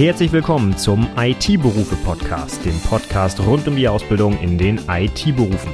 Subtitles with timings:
[0.00, 5.70] Herzlich willkommen zum IT-Berufe-Podcast, dem Podcast rund um die Ausbildung in den IT-Berufen.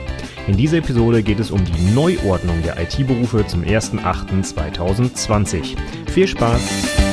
[0.49, 5.77] In dieser Episode geht es um die Neuordnung der IT-Berufe zum 01.08.2020.
[6.11, 7.06] Viel Spaß!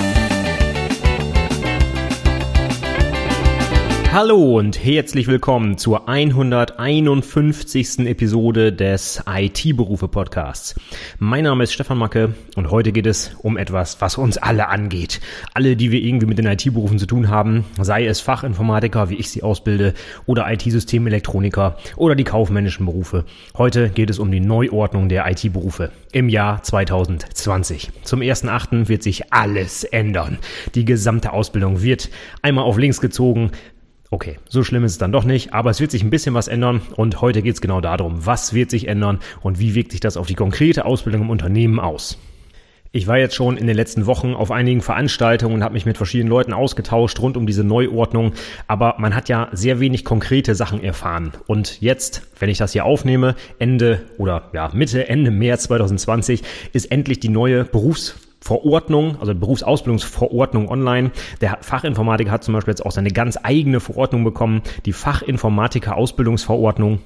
[4.14, 8.06] Hallo und herzlich willkommen zur 151.
[8.06, 10.76] Episode des IT-Berufe Podcasts.
[11.18, 15.20] Mein Name ist Stefan Macke und heute geht es um etwas, was uns alle angeht.
[15.56, 19.32] Alle, die wir irgendwie mit den IT-Berufen zu tun haben, sei es Fachinformatiker, wie ich
[19.32, 19.96] sie ausbilde,
[20.28, 23.26] oder IT-Systemelektroniker oder die kaufmännischen Berufe.
[23.58, 27.90] Heute geht es um die Neuordnung der IT-Berufe im Jahr 2020.
[28.04, 28.90] Zum 1.8.
[28.90, 30.38] wird sich alles ändern.
[30.76, 32.12] Die gesamte Ausbildung wird
[32.44, 33.50] einmal auf links gezogen,
[34.14, 36.48] Okay, so schlimm ist es dann doch nicht, aber es wird sich ein bisschen was
[36.48, 40.02] ändern und heute geht es genau darum, was wird sich ändern und wie wirkt sich
[40.02, 42.20] das auf die konkrete Ausbildung im Unternehmen aus.
[42.92, 45.98] Ich war jetzt schon in den letzten Wochen auf einigen Veranstaltungen und habe mich mit
[45.98, 48.34] verschiedenen Leuten ausgetauscht rund um diese Neuordnung,
[48.68, 51.32] aber man hat ja sehr wenig konkrete Sachen erfahren.
[51.48, 56.92] Und jetzt, wenn ich das hier aufnehme, Ende oder ja, Mitte, Ende März 2020 ist
[56.92, 58.14] endlich die neue Berufs
[58.44, 61.12] Verordnung, also Berufsausbildungsverordnung online.
[61.40, 67.00] Der Fachinformatiker hat zum Beispiel jetzt auch seine ganz eigene Verordnung bekommen, die Fachinformatiker Ausbildungsverordnung.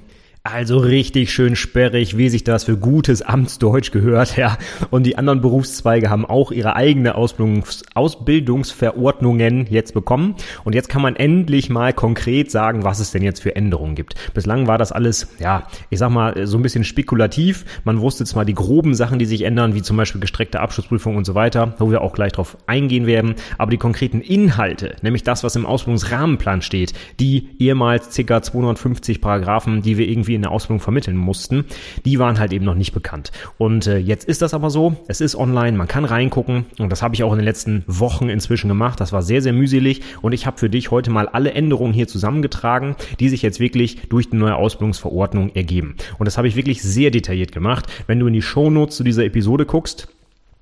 [0.53, 4.57] Also richtig schön sperrig, wie sich das für gutes Amtsdeutsch gehört, ja.
[4.89, 10.35] Und die anderen Berufszweige haben auch ihre eigene Ausbildungs Ausbildungsverordnungen jetzt bekommen.
[10.63, 14.15] Und jetzt kann man endlich mal konkret sagen, was es denn jetzt für Änderungen gibt.
[14.33, 17.65] Bislang war das alles, ja, ich sag mal, so ein bisschen spekulativ.
[17.83, 21.25] Man wusste zwar die groben Sachen, die sich ändern, wie zum Beispiel gestreckte Abschlussprüfung und
[21.25, 23.35] so weiter, wo wir auch gleich drauf eingehen werden.
[23.57, 28.41] Aber die konkreten Inhalte, nämlich das, was im Ausbildungsrahmenplan steht, die ehemals ca.
[28.41, 31.65] 250 Paragraphen, die wir irgendwie in der Ausbildung vermitteln mussten,
[32.05, 33.31] die waren halt eben noch nicht bekannt.
[33.57, 37.01] Und äh, jetzt ist das aber so, es ist online, man kann reingucken und das
[37.01, 38.99] habe ich auch in den letzten Wochen inzwischen gemacht.
[39.01, 42.07] Das war sehr, sehr mühselig und ich habe für dich heute mal alle Änderungen hier
[42.07, 45.95] zusammengetragen, die sich jetzt wirklich durch die neue Ausbildungsverordnung ergeben.
[46.17, 47.87] Und das habe ich wirklich sehr detailliert gemacht.
[48.07, 50.07] Wenn du in die Shownotes zu dieser Episode guckst,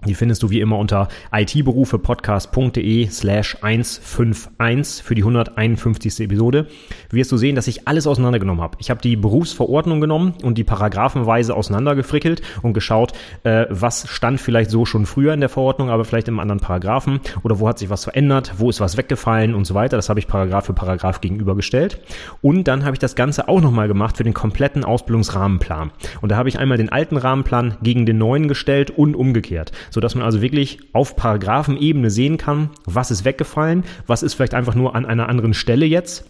[0.03, 6.19] die findest du wie immer unter itberufepodcast.de slash 151 für die 151.
[6.19, 6.67] Episode.
[7.09, 8.77] Wirst du sehen, dass ich alles auseinandergenommen habe.
[8.79, 13.13] Ich habe die Berufsverordnung genommen und die paragraphenweise auseinandergefrickelt und geschaut,
[13.43, 17.19] äh, was stand vielleicht so schon früher in der Verordnung, aber vielleicht im anderen Paragraphen
[17.43, 19.97] oder wo hat sich was verändert, wo ist was weggefallen und so weiter.
[19.97, 21.99] Das habe ich Paragraph für Paragraph gegenübergestellt.
[22.41, 25.91] Und dann habe ich das Ganze auch nochmal gemacht für den kompletten Ausbildungsrahmenplan.
[26.21, 30.15] Und da habe ich einmal den alten Rahmenplan gegen den neuen gestellt und umgekehrt sodass
[30.15, 34.95] man also wirklich auf Paragraphenebene sehen kann, was ist weggefallen, was ist vielleicht einfach nur
[34.95, 36.25] an einer anderen Stelle jetzt.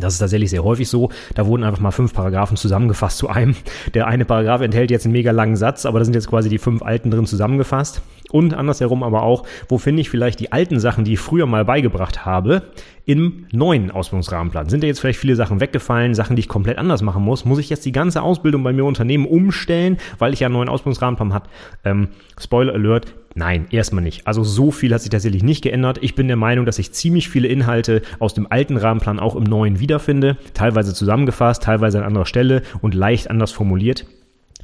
[0.00, 1.10] Das ist tatsächlich sehr häufig so.
[1.34, 3.54] Da wurden einfach mal fünf Paragraphen zusammengefasst zu einem.
[3.94, 6.58] Der eine Paragraph enthält jetzt einen mega langen Satz, aber da sind jetzt quasi die
[6.58, 8.02] fünf alten drin zusammengefasst.
[8.34, 11.64] Und andersherum aber auch, wo finde ich vielleicht die alten Sachen, die ich früher mal
[11.64, 12.64] beigebracht habe,
[13.04, 14.68] im neuen Ausbildungsrahmenplan.
[14.68, 17.44] Sind da jetzt vielleicht viele Sachen weggefallen, Sachen, die ich komplett anders machen muss?
[17.44, 20.54] Muss ich jetzt die ganze Ausbildung bei mir im Unternehmen umstellen, weil ich ja einen
[20.54, 21.48] neuen Ausbildungsrahmenplan habe?
[21.84, 24.26] Ähm, Spoiler Alert, Nein, erstmal nicht.
[24.26, 25.98] Also so viel hat sich tatsächlich nicht geändert.
[26.00, 29.44] Ich bin der Meinung, dass ich ziemlich viele Inhalte aus dem alten Rahmenplan auch im
[29.44, 30.36] neuen wiederfinde.
[30.54, 34.06] Teilweise zusammengefasst, teilweise an anderer Stelle und leicht anders formuliert.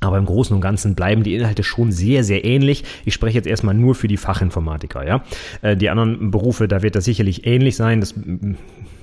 [0.00, 2.84] Aber im Großen und Ganzen bleiben die Inhalte schon sehr, sehr ähnlich.
[3.04, 5.22] Ich spreche jetzt erstmal nur für die Fachinformatiker, ja.
[5.60, 8.00] Äh, die anderen Berufe, da wird das sicherlich ähnlich sein.
[8.00, 8.54] Das mm,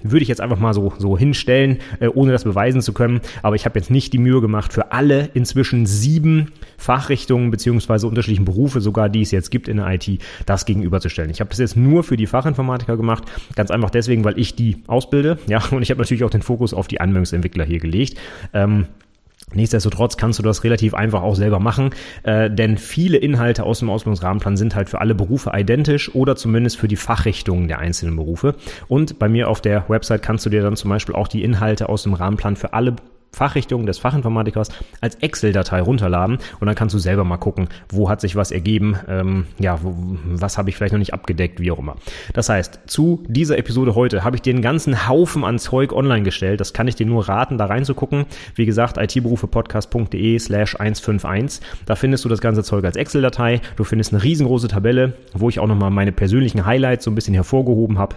[0.01, 3.21] würde ich jetzt einfach mal so, so hinstellen, äh, ohne das beweisen zu können.
[3.43, 8.45] Aber ich habe jetzt nicht die Mühe gemacht, für alle inzwischen sieben Fachrichtungen beziehungsweise unterschiedlichen
[8.45, 11.29] Berufe, sogar die es jetzt gibt in der IT, das gegenüberzustellen.
[11.29, 13.25] Ich habe das jetzt nur für die Fachinformatiker gemacht.
[13.55, 15.37] Ganz einfach deswegen, weil ich die ausbilde.
[15.47, 18.17] Ja, und ich habe natürlich auch den Fokus auf die Anwendungsentwickler hier gelegt.
[18.53, 18.87] Ähm,
[19.53, 21.91] Nichtsdestotrotz kannst du das relativ einfach auch selber machen,
[22.23, 26.77] äh, denn viele Inhalte aus dem Ausbildungsrahmenplan sind halt für alle Berufe identisch oder zumindest
[26.77, 28.55] für die Fachrichtungen der einzelnen Berufe.
[28.89, 31.87] Und bei mir auf der Website kannst du dir dann zum Beispiel auch die Inhalte
[31.87, 32.95] aus dem Rahmenplan für alle
[33.31, 34.69] Fachrichtung des Fachinformatikers
[35.01, 38.97] als Excel-Datei runterladen und dann kannst du selber mal gucken, wo hat sich was ergeben,
[39.07, 39.95] ähm, ja, wo,
[40.25, 41.95] was habe ich vielleicht noch nicht abgedeckt, wie auch immer.
[42.33, 46.23] Das heißt, zu dieser Episode heute habe ich dir einen ganzen Haufen an Zeug online
[46.23, 46.59] gestellt.
[46.59, 48.25] Das kann ich dir nur raten, da reinzugucken.
[48.55, 51.61] Wie gesagt, itberufepodcast.de slash 151.
[51.85, 53.61] Da findest du das ganze Zeug als Excel-Datei.
[53.75, 57.33] Du findest eine riesengroße Tabelle, wo ich auch nochmal meine persönlichen Highlights so ein bisschen
[57.33, 58.15] hervorgehoben habe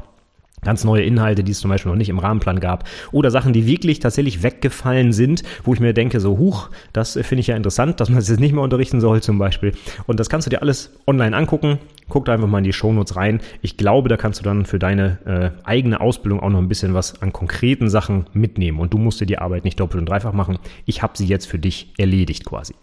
[0.62, 3.66] ganz neue Inhalte, die es zum Beispiel noch nicht im Rahmenplan gab oder Sachen, die
[3.66, 8.00] wirklich tatsächlich weggefallen sind, wo ich mir denke, so huch, das finde ich ja interessant,
[8.00, 9.72] dass man es jetzt nicht mehr unterrichten soll zum Beispiel.
[10.06, 11.78] Und das kannst du dir alles online angucken.
[12.08, 13.40] Guck da einfach mal in die Shownotes rein.
[13.62, 15.18] Ich glaube, da kannst du dann für deine
[15.64, 18.80] äh, eigene Ausbildung auch noch ein bisschen was an konkreten Sachen mitnehmen.
[18.80, 20.58] Und du musst dir die Arbeit nicht doppelt und dreifach machen.
[20.86, 22.74] Ich habe sie jetzt für dich erledigt quasi.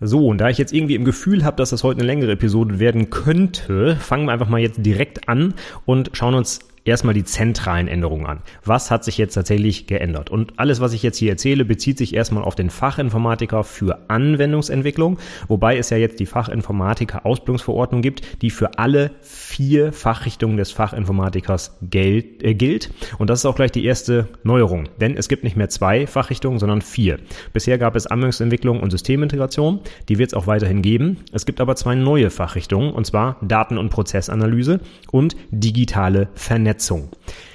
[0.00, 2.78] So, und da ich jetzt irgendwie im Gefühl habe, dass das heute eine längere Episode
[2.78, 5.54] werden könnte, fangen wir einfach mal jetzt direkt an
[5.84, 8.42] und schauen uns erstmal die zentralen Änderungen an.
[8.64, 10.30] Was hat sich jetzt tatsächlich geändert?
[10.30, 15.18] Und alles, was ich jetzt hier erzähle, bezieht sich erstmal auf den Fachinformatiker für Anwendungsentwicklung,
[15.48, 21.78] wobei es ja jetzt die Fachinformatiker Ausbildungsverordnung gibt, die für alle vier Fachrichtungen des Fachinformatikers
[21.82, 22.90] gilt, äh, gilt.
[23.18, 26.58] Und das ist auch gleich die erste Neuerung, denn es gibt nicht mehr zwei Fachrichtungen,
[26.58, 27.18] sondern vier.
[27.52, 31.18] Bisher gab es Anwendungsentwicklung und Systemintegration, die wird es auch weiterhin geben.
[31.32, 34.80] Es gibt aber zwei neue Fachrichtungen, und zwar Daten- und Prozessanalyse
[35.10, 36.73] und digitale Vernetzung.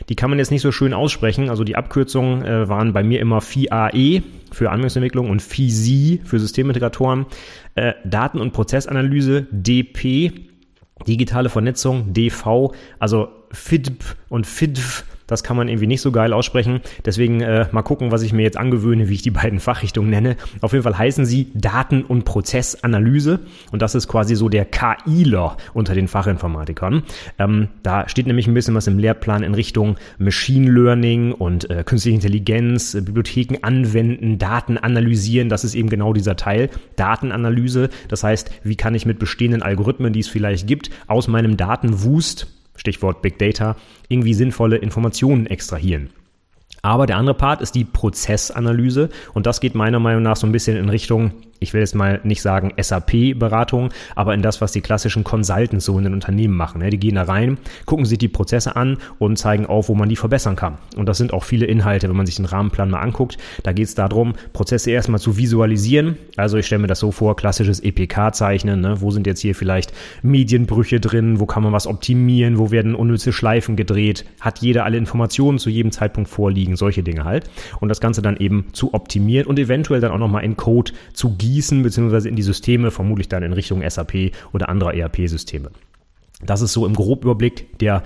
[0.10, 3.20] Die kann man jetzt nicht so schön aussprechen, also die Abkürzungen äh, waren bei mir
[3.20, 7.26] immer FIAE für Anwendungsentwicklung und FISI für Systemintegratoren.
[7.76, 10.50] Äh, Daten- und Prozessanalyse DP
[11.08, 16.82] digitale Vernetzung, DV, also FIDP und FIDF das kann man irgendwie nicht so geil aussprechen.
[17.06, 20.36] Deswegen äh, mal gucken, was ich mir jetzt angewöhne, wie ich die beiden Fachrichtungen nenne.
[20.62, 23.40] Auf jeden Fall heißen sie Daten- und Prozessanalyse.
[23.72, 27.04] Und das ist quasi so der KIler unter den Fachinformatikern.
[27.38, 31.84] Ähm, da steht nämlich ein bisschen was im Lehrplan in Richtung Machine Learning und äh,
[31.84, 35.50] künstliche Intelligenz, äh, Bibliotheken anwenden, Daten analysieren.
[35.50, 36.70] Das ist eben genau dieser Teil.
[36.96, 37.90] Datenanalyse.
[38.08, 42.48] Das heißt, wie kann ich mit bestehenden Algorithmen, die es vielleicht gibt, aus meinem Datenwust
[42.80, 43.76] Stichwort Big Data,
[44.08, 46.10] irgendwie sinnvolle Informationen extrahieren.
[46.82, 50.52] Aber der andere Part ist die Prozessanalyse und das geht meiner Meinung nach so ein
[50.52, 54.82] bisschen in Richtung ich will jetzt mal nicht sagen SAP-Beratung, aber in das, was die
[54.82, 56.82] klassischen Consultants so in den Unternehmen machen.
[56.90, 60.16] Die gehen da rein, gucken sich die Prozesse an und zeigen auf, wo man die
[60.16, 60.78] verbessern kann.
[60.96, 63.38] Und das sind auch viele Inhalte, wenn man sich den Rahmenplan mal anguckt.
[63.64, 66.18] Da geht es darum, Prozesse erstmal zu visualisieren.
[66.38, 68.80] Also ich stelle mir das so vor, klassisches EPK-Zeichnen.
[68.80, 69.02] Ne?
[69.02, 71.40] Wo sind jetzt hier vielleicht Medienbrüche drin?
[71.40, 72.58] Wo kann man was optimieren?
[72.58, 74.26] Wo werden unnütze Schleifen gedreht?
[74.40, 76.78] Hat jeder alle Informationen zu jedem Zeitpunkt vorliegen?
[76.78, 77.50] Solche Dinge halt.
[77.82, 81.36] Und das Ganze dann eben zu optimieren und eventuell dann auch nochmal in Code zu
[81.36, 85.72] gießen gießen, beziehungsweise in die Systeme, vermutlich dann in Richtung SAP oder anderer ERP-Systeme.
[86.42, 88.04] Das ist so im Grobüberblick der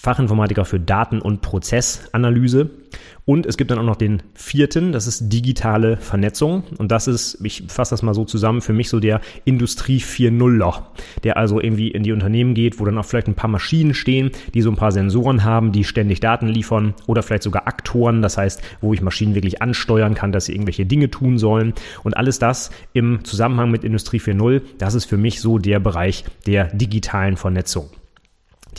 [0.00, 2.70] Fachinformatiker für Daten- und Prozessanalyse.
[3.24, 6.62] Und es gibt dann auch noch den vierten, das ist digitale Vernetzung.
[6.78, 10.82] Und das ist, ich fasse das mal so zusammen, für mich so der Industrie 4.0-Loch,
[11.24, 14.30] der also irgendwie in die Unternehmen geht, wo dann auch vielleicht ein paar Maschinen stehen,
[14.54, 18.38] die so ein paar Sensoren haben, die ständig Daten liefern oder vielleicht sogar Aktoren, das
[18.38, 21.74] heißt, wo ich Maschinen wirklich ansteuern kann, dass sie irgendwelche Dinge tun sollen.
[22.04, 26.24] Und alles das im Zusammenhang mit Industrie 4.0, das ist für mich so der Bereich
[26.46, 27.90] der digitalen Vernetzung.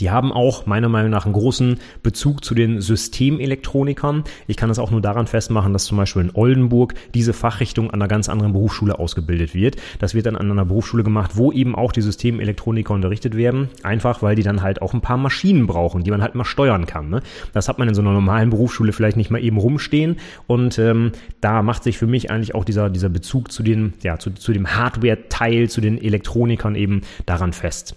[0.00, 4.24] Die haben auch meiner Meinung nach einen großen Bezug zu den Systemelektronikern.
[4.46, 8.00] Ich kann das auch nur daran festmachen, dass zum Beispiel in Oldenburg diese Fachrichtung an
[8.00, 9.76] einer ganz anderen Berufsschule ausgebildet wird.
[9.98, 13.68] Das wird dann an einer Berufsschule gemacht, wo eben auch die Systemelektroniker unterrichtet werden.
[13.82, 16.86] Einfach, weil die dann halt auch ein paar Maschinen brauchen, die man halt mal steuern
[16.86, 17.10] kann.
[17.10, 17.20] Ne?
[17.52, 20.16] Das hat man in so einer normalen Berufsschule vielleicht nicht mal eben rumstehen.
[20.46, 21.12] Und ähm,
[21.42, 24.52] da macht sich für mich eigentlich auch dieser, dieser Bezug zu, den, ja, zu, zu
[24.52, 27.96] dem Hardware-Teil, zu den Elektronikern eben daran fest.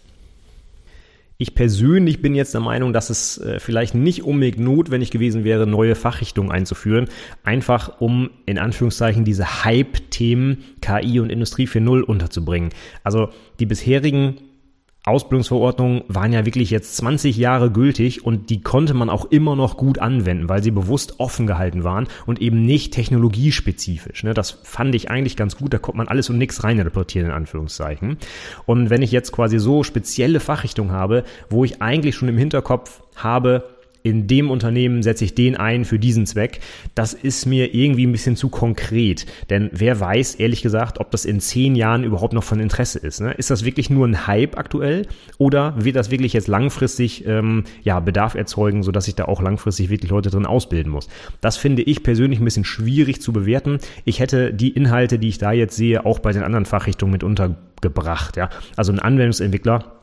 [1.37, 5.65] Ich persönlich bin jetzt der Meinung, dass es äh, vielleicht nicht unbedingt notwendig gewesen wäre,
[5.65, 7.09] neue Fachrichtungen einzuführen,
[7.43, 12.69] einfach um in Anführungszeichen diese Hype-Themen KI und Industrie 4.0 unterzubringen.
[13.03, 14.37] Also die bisherigen
[15.05, 19.75] Ausbildungsverordnungen waren ja wirklich jetzt 20 Jahre gültig und die konnte man auch immer noch
[19.75, 24.23] gut anwenden, weil sie bewusst offen gehalten waren und eben nicht technologiespezifisch.
[24.23, 24.33] Ne?
[24.33, 28.17] Das fand ich eigentlich ganz gut, da konnte man alles und nichts reinreportieren, in Anführungszeichen.
[28.65, 33.01] Und wenn ich jetzt quasi so spezielle Fachrichtungen habe, wo ich eigentlich schon im Hinterkopf
[33.15, 33.72] habe,
[34.03, 36.59] in dem Unternehmen setze ich den ein für diesen Zweck.
[36.93, 39.25] Das ist mir irgendwie ein bisschen zu konkret.
[39.49, 43.21] Denn wer weiß, ehrlich gesagt, ob das in zehn Jahren überhaupt noch von Interesse ist.
[43.21, 43.31] Ne?
[43.31, 45.07] Ist das wirklich nur ein Hype aktuell
[45.37, 49.89] oder wird das wirklich jetzt langfristig ähm, ja, Bedarf erzeugen, sodass ich da auch langfristig
[49.89, 51.07] wirklich Leute drin ausbilden muss?
[51.39, 53.79] Das finde ich persönlich ein bisschen schwierig zu bewerten.
[54.03, 57.23] Ich hätte die Inhalte, die ich da jetzt sehe, auch bei den anderen Fachrichtungen mit
[57.23, 58.35] untergebracht.
[58.35, 58.49] Ja?
[58.75, 60.02] Also ein Anwendungsentwickler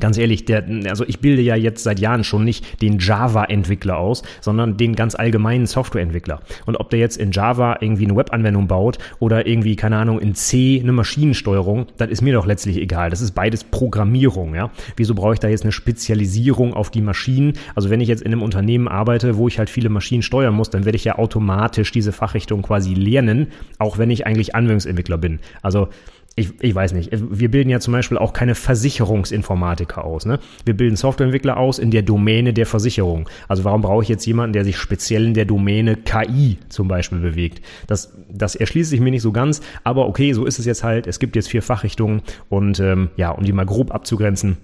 [0.00, 4.22] Ganz ehrlich, der, also ich bilde ja jetzt seit Jahren schon nicht den Java-Entwickler aus,
[4.40, 6.40] sondern den ganz allgemeinen Software-Entwickler.
[6.66, 10.34] Und ob der jetzt in Java irgendwie eine Web-Anwendung baut oder irgendwie, keine Ahnung, in
[10.34, 13.10] C eine Maschinensteuerung, das ist mir doch letztlich egal.
[13.10, 14.70] Das ist beides Programmierung, ja.
[14.96, 17.54] Wieso brauche ich da jetzt eine Spezialisierung auf die Maschinen?
[17.74, 20.70] Also wenn ich jetzt in einem Unternehmen arbeite, wo ich halt viele Maschinen steuern muss,
[20.70, 25.40] dann werde ich ja automatisch diese Fachrichtung quasi lernen, auch wenn ich eigentlich Anwendungsentwickler bin.
[25.62, 25.88] Also
[26.36, 30.26] ich, ich weiß nicht, wir bilden ja zum Beispiel auch keine Versicherungsinformatiker aus.
[30.26, 30.38] Ne?
[30.64, 33.28] Wir bilden Softwareentwickler aus in der Domäne der Versicherung.
[33.48, 37.18] Also warum brauche ich jetzt jemanden, der sich speziell in der Domäne KI zum Beispiel
[37.18, 37.64] bewegt?
[37.86, 41.06] Das, das erschließt sich mir nicht so ganz, aber okay, so ist es jetzt halt.
[41.06, 44.56] Es gibt jetzt vier Fachrichtungen und ähm, ja, um die mal grob abzugrenzen,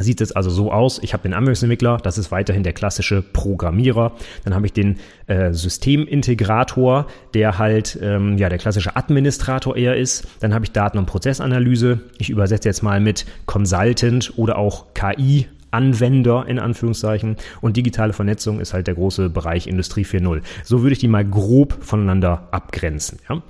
[0.00, 4.12] Sieht es also so aus, ich habe den Anwendungsentwickler, das ist weiterhin der klassische Programmierer.
[4.42, 4.98] Dann habe ich den
[5.28, 10.26] äh, Systemintegrator, der halt ähm, ja der klassische Administrator eher ist.
[10.40, 12.00] Dann habe ich Daten- und Prozessanalyse.
[12.18, 18.60] Ich übersetze jetzt mal mit Consultant oder auch KI Anwender in Anführungszeichen und digitale Vernetzung
[18.60, 20.42] ist halt der große Bereich Industrie 4.0.
[20.62, 23.18] So würde ich die mal grob voneinander abgrenzen.
[23.28, 23.42] Ja?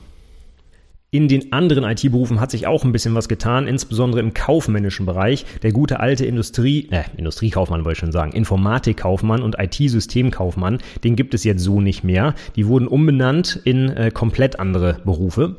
[1.14, 5.47] In den anderen IT-Berufen hat sich auch ein bisschen was getan, insbesondere im kaufmännischen Bereich.
[5.62, 11.33] Der gute alte Industrie, äh, Industriekaufmann wollte ich schon sagen, Informatikkaufmann und IT-Systemkaufmann, den gibt
[11.35, 12.35] es jetzt so nicht mehr.
[12.56, 15.54] Die wurden umbenannt in äh, komplett andere Berufe.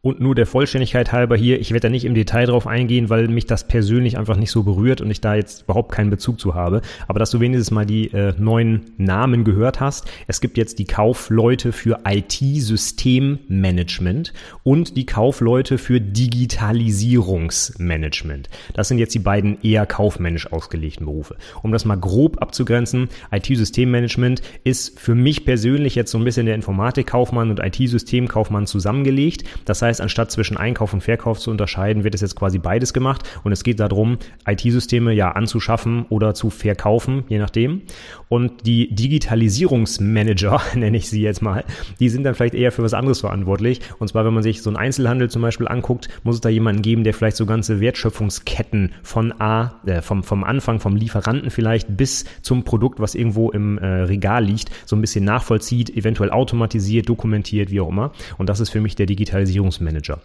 [0.00, 3.26] Und nur der Vollständigkeit halber hier, ich werde da nicht im Detail drauf eingehen, weil
[3.26, 6.54] mich das persönlich einfach nicht so berührt und ich da jetzt überhaupt keinen Bezug zu
[6.54, 6.82] habe.
[7.08, 10.08] Aber dass du wenigstens mal die äh, neuen Namen gehört hast.
[10.28, 18.50] Es gibt jetzt die Kaufleute für IT-Systemmanagement und die Kaufleute für Digitalisierungsmanagement.
[18.74, 21.34] Das sind jetzt die beiden eher kaufmännisch ausgelegten Berufe.
[21.62, 26.54] Um das mal grob abzugrenzen, IT-Systemmanagement ist für mich persönlich jetzt so ein bisschen der
[26.54, 29.42] Informatikkaufmann und IT-Systemkaufmann zusammengelegt.
[29.64, 32.92] Das heißt, heißt, anstatt zwischen Einkauf und Verkauf zu unterscheiden, wird es jetzt quasi beides
[32.92, 37.82] gemacht und es geht darum, IT-Systeme ja anzuschaffen oder zu verkaufen, je nachdem.
[38.28, 41.64] Und die Digitalisierungsmanager, nenne ich sie jetzt mal,
[42.00, 43.80] die sind dann vielleicht eher für was anderes verantwortlich.
[43.98, 46.82] Und zwar, wenn man sich so einen Einzelhandel zum Beispiel anguckt, muss es da jemanden
[46.82, 51.96] geben, der vielleicht so ganze Wertschöpfungsketten von A, äh, vom, vom Anfang, vom Lieferanten vielleicht
[51.96, 57.08] bis zum Produkt, was irgendwo im äh, Regal liegt, so ein bisschen nachvollzieht, eventuell automatisiert,
[57.08, 58.12] dokumentiert, wie auch immer.
[58.36, 60.20] Und das ist für mich der Digitalisierungsmanager.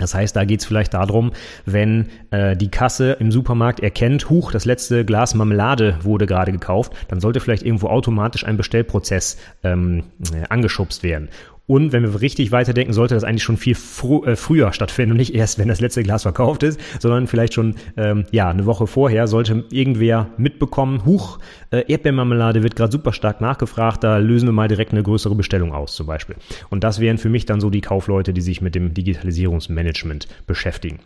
[0.00, 1.32] Das heißt, da geht es vielleicht darum,
[1.66, 6.92] wenn äh, die Kasse im Supermarkt erkennt, huch, das letzte Glas Marmelade wurde gerade gekauft,
[7.08, 10.04] dann sollte vielleicht irgendwo automatisch ein Bestellprozess ähm,
[10.34, 11.28] äh, angeschubst werden.
[11.70, 15.18] Und wenn wir richtig weiterdenken, sollte das eigentlich schon viel fr äh, früher stattfinden und
[15.18, 18.88] nicht erst, wenn das letzte Glas verkauft ist, sondern vielleicht schon ähm, ja eine Woche
[18.88, 21.38] vorher sollte irgendwer mitbekommen, huch,
[21.70, 25.72] äh, Erdbeermarmelade wird gerade super stark nachgefragt, da lösen wir mal direkt eine größere Bestellung
[25.72, 26.34] aus zum Beispiel.
[26.70, 30.98] Und das wären für mich dann so die Kaufleute, die sich mit dem Digitalisierungsmanagement beschäftigen.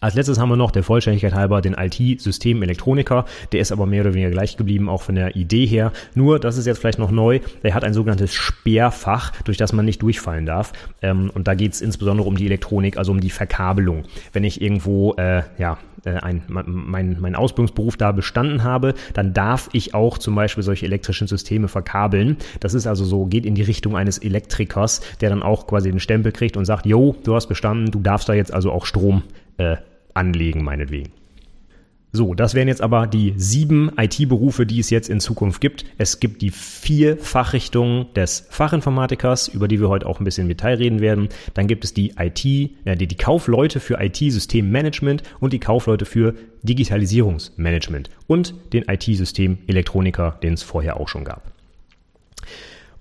[0.00, 3.24] Als letztes haben wir noch der Vollständigkeit halber den IT-Systemelektroniker.
[3.50, 5.92] Der ist aber mehr oder weniger gleich geblieben, auch von der Idee her.
[6.14, 9.84] Nur, das ist jetzt vielleicht noch neu, der hat ein sogenanntes Sperrfach, durch das man
[9.84, 10.72] nicht durchfallen darf.
[11.02, 14.04] Ähm, und da geht es insbesondere um die Elektronik, also um die Verkabelung.
[14.32, 19.68] Wenn ich irgendwo, äh, ja, äh, ein, mein, mein Ausbildungsberuf da bestanden habe, dann darf
[19.72, 22.36] ich auch zum Beispiel solche elektrischen Systeme verkabeln.
[22.60, 25.98] Das ist also so, geht in die Richtung eines Elektrikers, der dann auch quasi den
[25.98, 29.24] Stempel kriegt und sagt, jo, du hast bestanden, du darfst da jetzt also auch Strom
[29.58, 29.76] äh,
[30.14, 31.12] anlegen, meinetwegen.
[32.10, 35.84] So, das wären jetzt aber die sieben IT-Berufe, die es jetzt in Zukunft gibt.
[35.98, 40.48] Es gibt die vier Fachrichtungen des Fachinformatikers, über die wir heute auch ein bisschen im
[40.48, 41.28] Detail reden werden.
[41.52, 46.34] Dann gibt es die IT, äh, die, die Kaufleute für IT-Systemmanagement und die Kaufleute für
[46.62, 51.52] Digitalisierungsmanagement und den IT-System-Elektroniker, den es vorher auch schon gab.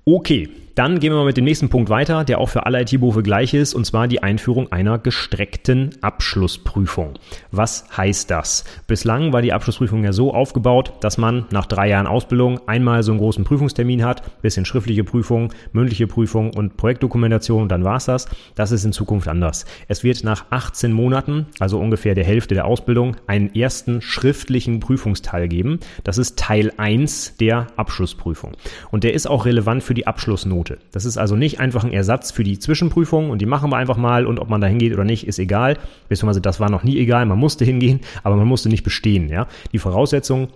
[0.03, 3.23] Okay, dann gehen wir mal mit dem nächsten Punkt weiter, der auch für alle IT-Berufe
[3.23, 7.15] gleich ist, und zwar die Einführung einer gestreckten Abschlussprüfung.
[7.51, 8.63] Was heißt das?
[8.85, 13.11] Bislang war die Abschlussprüfung ja so aufgebaut, dass man nach drei Jahren Ausbildung einmal so
[13.11, 18.27] einen großen Prüfungstermin hat, bisschen schriftliche Prüfung, mündliche Prüfung und Projektdokumentation und dann war's das.
[18.53, 19.65] Das ist in Zukunft anders.
[19.87, 25.47] Es wird nach 18 Monaten, also ungefähr der Hälfte der Ausbildung, einen ersten schriftlichen Prüfungsteil
[25.47, 25.79] geben.
[26.03, 28.51] Das ist Teil 1 der Abschlussprüfung.
[28.91, 30.66] Und der ist auch relevant für die Abschlussnote.
[30.69, 30.81] Note.
[30.91, 33.97] Das ist also nicht einfach ein Ersatz für die Zwischenprüfung und die machen wir einfach
[33.97, 35.77] mal und ob man da hingeht oder nicht, ist egal.
[36.09, 39.29] Beziehungsweise das war noch nie egal, man musste hingehen, aber man musste nicht bestehen.
[39.29, 39.47] Ja?
[39.71, 40.49] Die Voraussetzung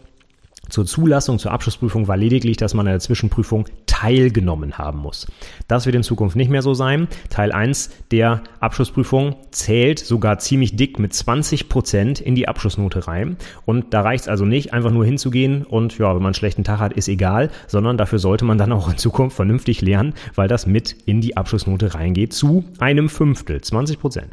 [0.72, 5.28] zur Zulassung, zur Abschlussprüfung war lediglich, dass man an der Zwischenprüfung teilgenommen haben muss.
[5.68, 7.08] Das wird in Zukunft nicht mehr so sein.
[7.30, 13.36] Teil 1 der Abschlussprüfung zählt sogar ziemlich dick mit 20 Prozent in die Abschlussnote rein.
[13.66, 16.63] Und da reicht es also nicht, einfach nur hinzugehen und ja, wenn man einen schlechten
[16.63, 20.48] Tag hat, ist egal, sondern dafür sollte man dann auch in Zukunft vernünftig lernen, weil
[20.48, 24.30] das mit in die Abschlussnote reingeht zu einem Fünftel, 20 Prozent.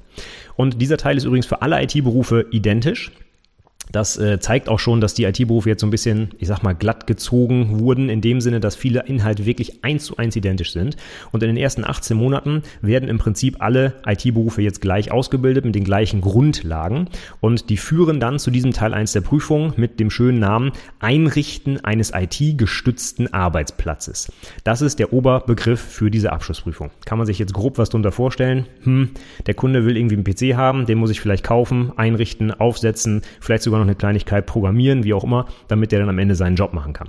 [0.57, 3.11] Und dieser Teil ist übrigens für alle IT-Berufe identisch.
[3.93, 6.75] Das äh, zeigt auch schon, dass die IT-Berufe jetzt so ein bisschen, ich sag mal,
[6.75, 10.97] glatt gezogen wurden, in dem Sinne, dass viele Inhalte wirklich eins zu eins identisch sind.
[11.33, 15.75] Und in den ersten 18 Monaten werden im Prinzip alle IT-Berufe jetzt gleich ausgebildet mit
[15.75, 17.09] den gleichen Grundlagen.
[17.41, 21.85] Und die führen dann zu diesem Teil 1 der Prüfung mit dem schönen Namen Einrichten
[21.85, 24.33] eines IT-gestützten Arbeitsplatzes.
[24.65, 26.91] Das ist der Oberbegriff für diese Abschlussprüfung.
[27.05, 28.67] Kann man sich jetzt grob was darunter vorstellen?
[28.83, 29.11] Hm,
[29.47, 33.63] der Kunde will irgendwie einen PC haben, den muss ich vielleicht kaufen, einrichten, aufsetzen, vielleicht
[33.63, 36.73] sogar noch eine Kleinigkeit programmieren, wie auch immer, damit der dann am Ende seinen Job
[36.73, 37.09] machen kann.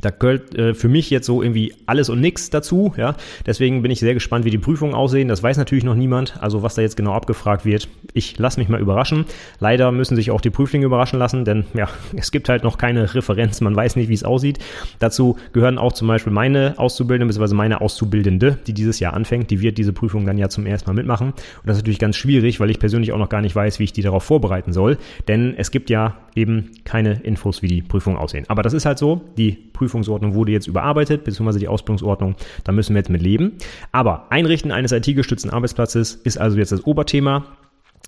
[0.00, 2.94] Da gehört äh, für mich jetzt so irgendwie alles und nichts dazu.
[2.96, 5.28] Ja, deswegen bin ich sehr gespannt, wie die Prüfungen aussehen.
[5.28, 6.42] Das weiß natürlich noch niemand.
[6.42, 9.24] Also was da jetzt genau abgefragt wird, ich lasse mich mal überraschen.
[9.60, 13.14] Leider müssen sich auch die Prüflinge überraschen lassen, denn ja, es gibt halt noch keine
[13.14, 13.60] Referenz.
[13.60, 14.58] Man weiß nicht, wie es aussieht.
[14.98, 17.54] Dazu gehören auch zum Beispiel meine Auszubildende bzw.
[17.54, 19.50] meine Auszubildende, die dieses Jahr anfängt.
[19.50, 21.28] Die wird diese Prüfung dann ja zum ersten Mal mitmachen.
[21.28, 23.84] Und das ist natürlich ganz schwierig, weil ich persönlich auch noch gar nicht weiß, wie
[23.84, 24.98] ich die darauf vorbereiten soll.
[25.28, 28.44] Denn es gibt ja eben keine Infos, wie die Prüfungen aussehen.
[28.48, 29.22] Aber das ist halt so.
[29.36, 29.52] Die
[29.84, 32.36] Prüfungsordnung wurde jetzt überarbeitet, beziehungsweise die Ausbildungsordnung.
[32.64, 33.52] Da müssen wir jetzt mit leben.
[33.92, 37.44] Aber Einrichten eines IT-gestützten Arbeitsplatzes ist also jetzt das Oberthema.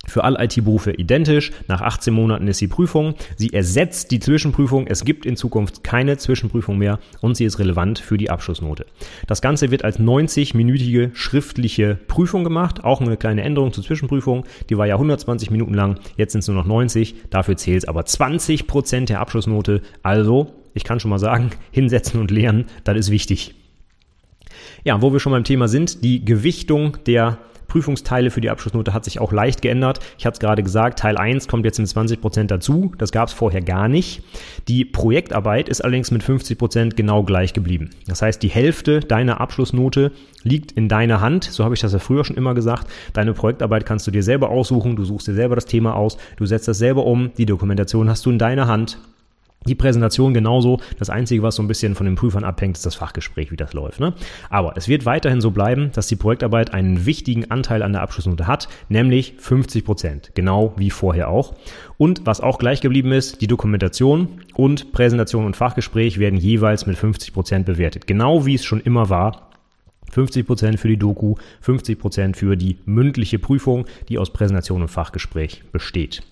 [0.06, 1.52] Für alle IT-Berufe identisch.
[1.66, 3.14] Nach 18 Monaten ist die Prüfung.
[3.36, 4.86] Sie ersetzt die Zwischenprüfung.
[4.86, 8.86] Es gibt in Zukunft keine Zwischenprüfung mehr und sie ist relevant für die Abschlussnote.
[9.26, 12.84] Das Ganze wird als 90-minütige schriftliche Prüfung gemacht.
[12.84, 14.44] Auch eine kleine Änderung zur Zwischenprüfung.
[14.70, 15.98] Die war ja 120 Minuten lang.
[16.16, 17.28] Jetzt sind es nur noch 90.
[17.30, 19.82] Dafür zählt es aber 20 Prozent der Abschlussnote.
[20.02, 23.54] Also, ich kann schon mal sagen, hinsetzen und lernen, das ist wichtig.
[24.84, 29.04] Ja, wo wir schon beim Thema sind, die Gewichtung der Prüfungsteile für die Abschlussnote hat
[29.04, 29.98] sich auch leicht geändert.
[30.18, 32.92] Ich hatte es gerade gesagt, Teil 1 kommt jetzt mit 20 Prozent dazu.
[32.98, 34.22] Das gab es vorher gar nicht.
[34.68, 37.90] Die Projektarbeit ist allerdings mit 50 Prozent genau gleich geblieben.
[38.06, 41.44] Das heißt, die Hälfte deiner Abschlussnote liegt in deiner Hand.
[41.44, 42.86] So habe ich das ja früher schon immer gesagt.
[43.12, 44.96] Deine Projektarbeit kannst du dir selber aussuchen.
[44.96, 46.16] Du suchst dir selber das Thema aus.
[46.36, 47.32] Du setzt das selber um.
[47.36, 48.98] Die Dokumentation hast du in deiner Hand.
[49.66, 50.80] Die Präsentation genauso.
[50.98, 53.72] Das Einzige, was so ein bisschen von den Prüfern abhängt, ist das Fachgespräch, wie das
[53.72, 54.00] läuft.
[54.00, 54.14] Ne?
[54.50, 58.46] Aber es wird weiterhin so bleiben, dass die Projektarbeit einen wichtigen Anteil an der Abschlussnote
[58.46, 60.30] hat, nämlich 50 Prozent.
[60.34, 61.54] Genau wie vorher auch.
[61.98, 66.96] Und was auch gleich geblieben ist, die Dokumentation und Präsentation und Fachgespräch werden jeweils mit
[66.96, 68.06] 50 Prozent bewertet.
[68.06, 69.50] Genau wie es schon immer war.
[70.12, 74.88] 50 Prozent für die Doku, 50 Prozent für die mündliche Prüfung, die aus Präsentation und
[74.88, 76.22] Fachgespräch besteht.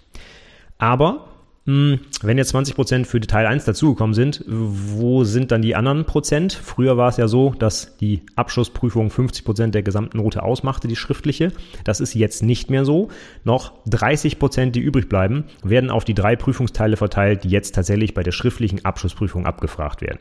[0.79, 1.27] Aber
[1.67, 6.53] wenn jetzt 20 Prozent für Teil 1 dazugekommen sind, wo sind dann die anderen Prozent?
[6.53, 10.97] Früher war es ja so, dass die Abschlussprüfung 50 Prozent der gesamten Note ausmachte, die
[10.97, 11.53] schriftliche.
[11.85, 13.09] Das ist jetzt nicht mehr so.
[13.45, 18.13] Noch 30 Prozent, die übrig bleiben, werden auf die drei Prüfungsteile verteilt, die jetzt tatsächlich
[18.13, 20.19] bei der schriftlichen Abschlussprüfung abgefragt werden.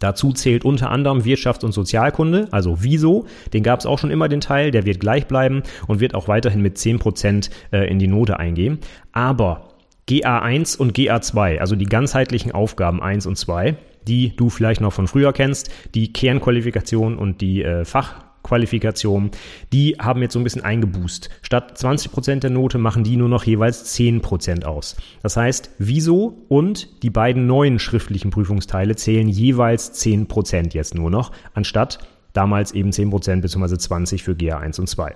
[0.00, 3.26] Dazu zählt unter anderem Wirtschafts- und Sozialkunde, also Wieso.
[3.52, 6.28] Den gab es auch schon immer den Teil, der wird gleich bleiben und wird auch
[6.28, 8.78] weiterhin mit 10 Prozent äh, in die Note eingehen.
[9.12, 9.67] Aber
[10.08, 15.06] GA1 und GA2, also die ganzheitlichen Aufgaben 1 und 2, die du vielleicht noch von
[15.06, 19.30] früher kennst, die Kernqualifikation und die äh, Fachqualifikation,
[19.72, 21.28] die haben jetzt so ein bisschen eingeboost.
[21.42, 24.96] Statt 20% der Note machen die nur noch jeweils 10% aus.
[25.22, 31.32] Das heißt, Wieso und die beiden neuen schriftlichen Prüfungsteile zählen jeweils 10% jetzt nur noch,
[31.52, 31.98] anstatt
[32.32, 33.76] damals eben 10% bzw.
[33.76, 35.14] 20 für GA1 und 2.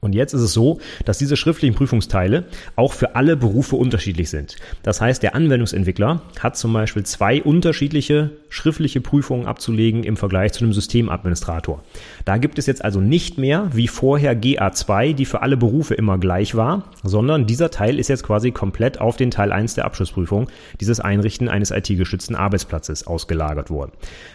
[0.00, 2.44] Und jetzt ist es so, dass diese schriftlichen Prüfungsteile
[2.76, 4.56] auch für alle Berufe unterschiedlich sind.
[4.82, 10.64] Das heißt, der Anwendungsentwickler hat zum Beispiel zwei unterschiedliche schriftliche Prüfungen abzulegen im Vergleich zu
[10.64, 11.82] einem Systemadministrator.
[12.24, 16.18] Da gibt es jetzt also nicht mehr wie vorher GA2, die für alle Berufe immer
[16.18, 20.48] gleich war, sondern dieser Teil ist jetzt quasi komplett auf den Teil 1 der Abschlussprüfung,
[20.80, 23.92] dieses Einrichten eines IT-geschützten Arbeitsplatzes ausgelagert worden.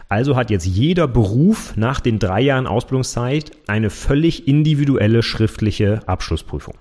[0.07, 6.75] Also hat jetzt jeder Beruf nach den drei Jahren Ausbildungszeit eine völlig individuelle schriftliche Abschlussprüfung.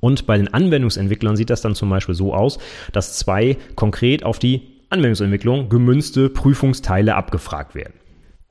[0.00, 2.58] Und bei den Anwendungsentwicklern sieht das dann zum Beispiel so aus,
[2.92, 7.94] dass zwei konkret auf die Anwendungsentwicklung gemünzte Prüfungsteile abgefragt werden.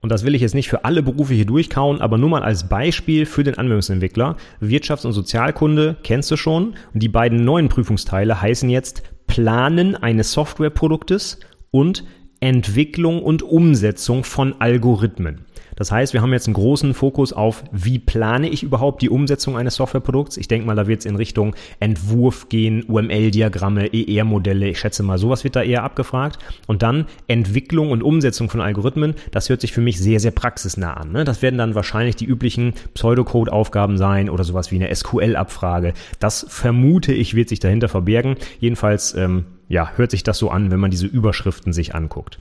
[0.01, 2.69] Und das will ich jetzt nicht für alle Berufe hier durchkauen, aber nur mal als
[2.69, 4.37] Beispiel für den Anwendungsentwickler.
[4.61, 6.75] Wirtschafts- und Sozialkunde kennst du schon.
[6.93, 12.05] Und die beiden neuen Prüfungsteile heißen jetzt Planen eines Softwareproduktes und
[12.39, 15.45] Entwicklung und Umsetzung von Algorithmen.
[15.79, 19.57] Das heißt, wir haben jetzt einen großen Fokus auf, wie plane ich überhaupt die Umsetzung
[19.57, 20.35] eines Softwareprodukts.
[20.35, 24.67] Ich denke mal, da wird es in Richtung Entwurf gehen, UML-Diagramme, ER-Modelle.
[24.67, 26.37] Ich schätze mal, sowas wird da eher abgefragt.
[26.67, 29.15] Und dann Entwicklung und Umsetzung von Algorithmen.
[29.31, 31.13] Das hört sich für mich sehr, sehr praxisnah an.
[31.13, 31.23] Ne?
[31.23, 35.93] Das werden dann wahrscheinlich die üblichen Pseudocode-Aufgaben sein oder sowas wie eine SQL-Abfrage.
[36.19, 38.35] Das vermute ich, wird sich dahinter verbergen.
[38.59, 42.39] Jedenfalls, ähm, ja, hört sich das so an, wenn man diese Überschriften sich anguckt.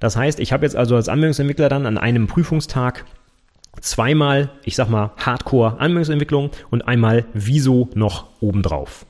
[0.00, 3.04] Das heißt, ich habe jetzt also als Anwendungsentwickler dann an einem Prüfungstag
[3.80, 9.06] zweimal, ich sag mal, Hardcore-Anwendungsentwicklung und einmal Wieso noch obendrauf.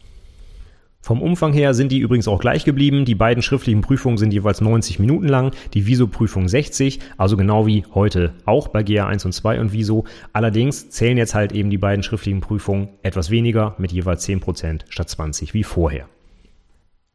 [1.03, 3.07] Vom Umfang her sind die übrigens auch gleich geblieben.
[3.07, 7.85] Die beiden schriftlichen Prüfungen sind jeweils 90 Minuten lang, die Viso-Prüfung 60, also genau wie
[7.95, 10.05] heute auch bei GA1 und 2 und Viso.
[10.35, 15.09] Allerdings zählen jetzt halt eben die beiden schriftlichen Prüfungen etwas weniger mit jeweils 10% statt
[15.09, 16.07] 20 wie vorher.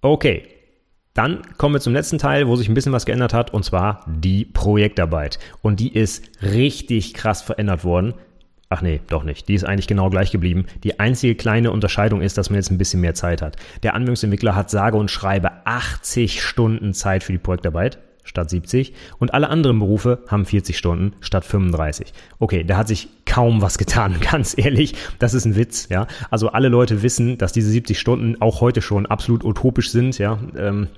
[0.02, 0.44] Okay,
[1.14, 4.06] dann kommen wir zum letzten Teil, wo sich ein bisschen was geändert hat, und zwar
[4.06, 5.40] die Projektarbeit.
[5.62, 8.14] Und die ist richtig krass verändert worden.
[8.70, 9.48] Ach nee, doch nicht.
[9.48, 10.66] Die ist eigentlich genau gleich geblieben.
[10.84, 13.56] Die einzige kleine Unterscheidung ist, dass man jetzt ein bisschen mehr Zeit hat.
[13.84, 19.34] Der Anwendungsentwickler hat sage und schreibe 80 Stunden Zeit für die Projektarbeit statt 70 und
[19.34, 22.12] alle anderen Berufe haben 40 Stunden statt 35.
[22.40, 24.96] Okay, da hat sich kaum was getan, ganz ehrlich.
[25.20, 26.08] Das ist ein Witz, ja.
[26.30, 30.40] Also alle Leute wissen, dass diese 70 Stunden auch heute schon absolut utopisch sind, ja.
[30.58, 30.90] Ähm,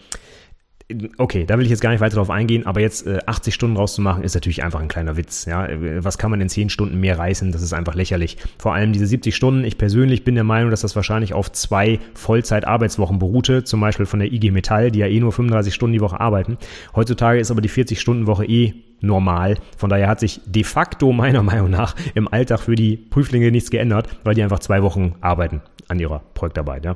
[1.17, 3.75] okay, da will ich jetzt gar nicht weiter drauf eingehen, aber jetzt äh, 80 Stunden
[3.75, 5.45] rauszumachen, ist natürlich einfach ein kleiner Witz.
[5.45, 5.65] Ja?
[5.65, 7.51] Äh, was kann man in 10 Stunden mehr reißen?
[7.51, 8.37] Das ist einfach lächerlich.
[8.57, 11.99] Vor allem diese 70 Stunden, ich persönlich bin der Meinung, dass das wahrscheinlich auf zwei
[12.13, 16.01] Vollzeit-Arbeitswochen beruhte, zum Beispiel von der IG Metall, die ja eh nur 35 Stunden die
[16.01, 16.57] Woche arbeiten.
[16.95, 19.57] Heutzutage ist aber die 40-Stunden-Woche eh normal.
[19.77, 23.71] Von daher hat sich de facto meiner Meinung nach im Alltag für die Prüflinge nichts
[23.71, 26.85] geändert, weil die einfach zwei Wochen arbeiten an ihrer Projektarbeit.
[26.85, 26.95] Ja?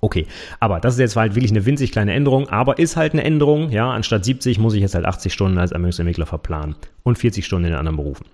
[0.00, 0.26] Okay,
[0.60, 3.70] aber das ist jetzt halt wirklich eine winzig kleine Änderung, aber ist halt eine Änderung.
[3.70, 7.68] Ja, anstatt 70 muss ich jetzt halt 80 Stunden als Ermöglichungsentwickler verplanen und 40 Stunden
[7.68, 8.26] in anderen Berufen.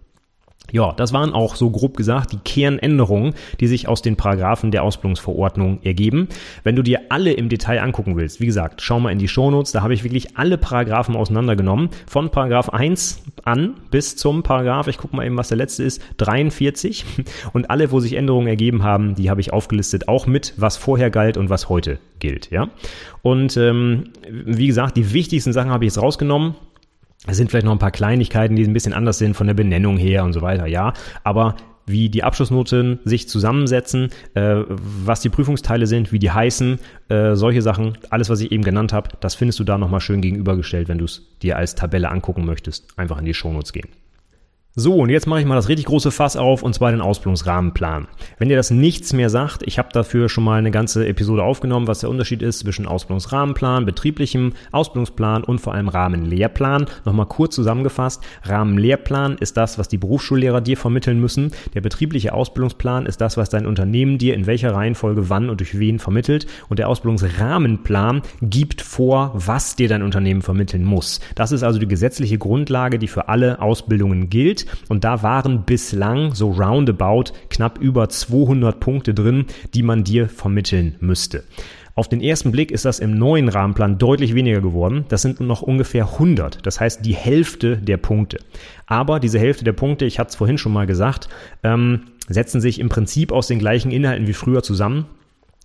[0.75, 4.83] Ja, das waren auch so grob gesagt die Kernänderungen, die sich aus den Paragraphen der
[4.83, 6.27] Ausbildungsverordnung ergeben.
[6.65, 9.71] Wenn du dir alle im Detail angucken willst, wie gesagt, schau mal in die Shownotes,
[9.71, 14.99] da habe ich wirklich alle Paragraphen auseinandergenommen, von Paragraph 1 an bis zum Paragraph, ich
[14.99, 17.05] gucke mal eben, was der letzte ist, 43
[17.53, 21.11] und alle, wo sich Änderungen ergeben haben, die habe ich aufgelistet, auch mit, was vorher
[21.11, 22.69] galt und was heute gilt, ja.
[23.23, 26.57] Und ähm, wie gesagt, die wichtigsten Sachen habe ich jetzt rausgenommen.
[27.27, 29.97] Es sind vielleicht noch ein paar Kleinigkeiten, die ein bisschen anders sind von der Benennung
[29.97, 30.93] her und so weiter, ja.
[31.23, 31.57] Aber
[31.87, 37.63] wie die Abschlussnoten sich zusammensetzen, äh, was die Prüfungsteile sind, wie die heißen, äh, solche
[37.63, 40.99] Sachen, alles, was ich eben genannt habe, das findest du da nochmal schön gegenübergestellt, wenn
[40.99, 42.99] du es dir als Tabelle angucken möchtest.
[42.99, 43.89] Einfach in die Shownotes gehen.
[44.77, 48.09] So, und jetzt mache ich mal das richtig große Fass auf, und zwar den Ausbildungsrahmenplan.
[48.39, 51.87] Wenn dir das nichts mehr sagt, ich habe dafür schon mal eine ganze Episode aufgenommen,
[51.87, 56.87] was der Unterschied ist zwischen Ausbildungsrahmenplan, betrieblichem Ausbildungsplan und vor allem Rahmenlehrplan.
[57.05, 61.53] Nochmal kurz zusammengefasst, Rahmenlehrplan ist das, was die Berufsschullehrer dir vermitteln müssen.
[61.75, 65.79] Der betriebliche Ausbildungsplan ist das, was dein Unternehmen dir in welcher Reihenfolge wann und durch
[65.79, 66.49] wen vermittelt.
[66.69, 71.21] Und der Ausbildungsrahmenplan gibt vor, was dir dein Unternehmen vermitteln muss.
[71.37, 76.35] Das ist also die gesetzliche Grundlage, die für alle Ausbildungen gilt und da waren bislang
[76.35, 81.45] so roundabout knapp über 200 Punkte drin, die man dir vermitteln müsste.
[81.97, 85.05] Auf den ersten Blick ist das im neuen Rahmenplan deutlich weniger geworden.
[85.09, 86.67] Das sind nur noch ungefähr 100.
[86.67, 88.39] Das heißt die Hälfte der Punkte.
[88.87, 91.29] Aber diese Hälfte der Punkte, ich hatte es vorhin schon mal gesagt,
[91.63, 95.07] ähm, setzen sich im Prinzip aus den gleichen Inhalten wie früher zusammen.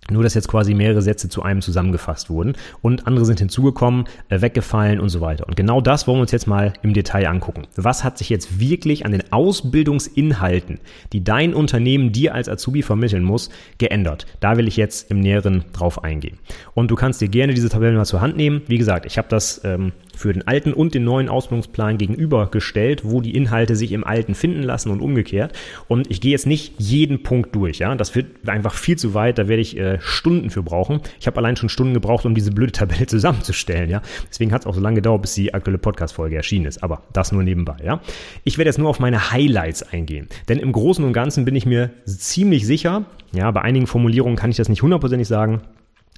[0.08, 4.40] Nur, dass jetzt quasi mehrere Sätze zu einem zusammengefasst wurden und andere sind hinzugekommen, äh,
[4.40, 5.46] weggefallen und so weiter.
[5.46, 7.66] Und genau das wollen wir uns jetzt mal im Detail angucken.
[7.76, 10.80] Was hat sich jetzt wirklich an den Ausbildungsinhalten,
[11.12, 14.26] die dein Unternehmen dir als Azubi vermitteln muss, geändert?
[14.40, 16.38] Da will ich jetzt im Näheren drauf eingehen.
[16.74, 18.62] Und du kannst dir gerne diese Tabelle mal zur Hand nehmen.
[18.66, 23.22] Wie gesagt, ich habe das ähm, für den alten und den neuen Ausbildungsplan gegenübergestellt, wo
[23.22, 25.54] die Inhalte sich im alten finden lassen und umgekehrt.
[25.88, 27.78] Und ich gehe jetzt nicht jeden Punkt durch.
[27.78, 29.38] Ja, das wird einfach viel zu weit.
[29.38, 31.00] Da werde ich äh, Stunden für brauchen.
[31.18, 33.88] Ich habe allein schon Stunden gebraucht, um diese blöde Tabelle zusammenzustellen.
[33.88, 36.82] Ja, deswegen hat es auch so lange gedauert, bis die aktuelle Podcast-Folge erschienen ist.
[36.82, 37.76] Aber das nur nebenbei.
[37.82, 38.00] Ja,
[38.44, 41.64] ich werde jetzt nur auf meine Highlights eingehen, denn im Großen und Ganzen bin ich
[41.64, 43.06] mir ziemlich sicher.
[43.32, 45.62] Ja, bei einigen Formulierungen kann ich das nicht hundertprozentig sagen.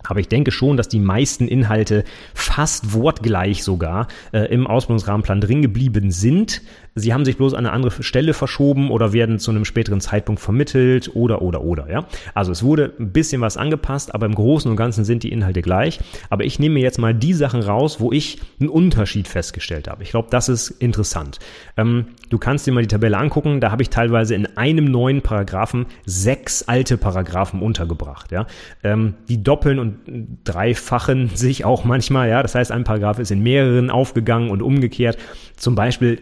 [0.05, 5.63] Aber ich denke schon, dass die meisten Inhalte fast wortgleich sogar äh, im Ausbildungsrahmenplan drin
[5.63, 6.63] geblieben sind.
[6.95, 10.41] Sie haben sich bloß an eine andere Stelle verschoben oder werden zu einem späteren Zeitpunkt
[10.41, 11.91] vermittelt oder oder oder.
[11.91, 15.33] Ja, also es wurde ein bisschen was angepasst, aber im Großen und Ganzen sind die
[15.33, 16.01] Inhalte gleich.
[16.29, 20.03] Aber ich nehme mir jetzt mal die Sachen raus, wo ich einen Unterschied festgestellt habe.
[20.03, 21.39] Ich glaube, das ist interessant.
[21.77, 23.61] Ähm, du kannst dir mal die Tabelle angucken.
[23.61, 28.33] Da habe ich teilweise in einem neuen Paragraphen sechs alte Paragraphen untergebracht.
[28.33, 28.47] Ja,
[28.83, 32.29] ähm, die doppeln und dreifachen sich auch manchmal.
[32.29, 35.17] Ja, das heißt, ein Paragraph ist in mehreren aufgegangen und umgekehrt.
[35.57, 36.21] Zum Beispiel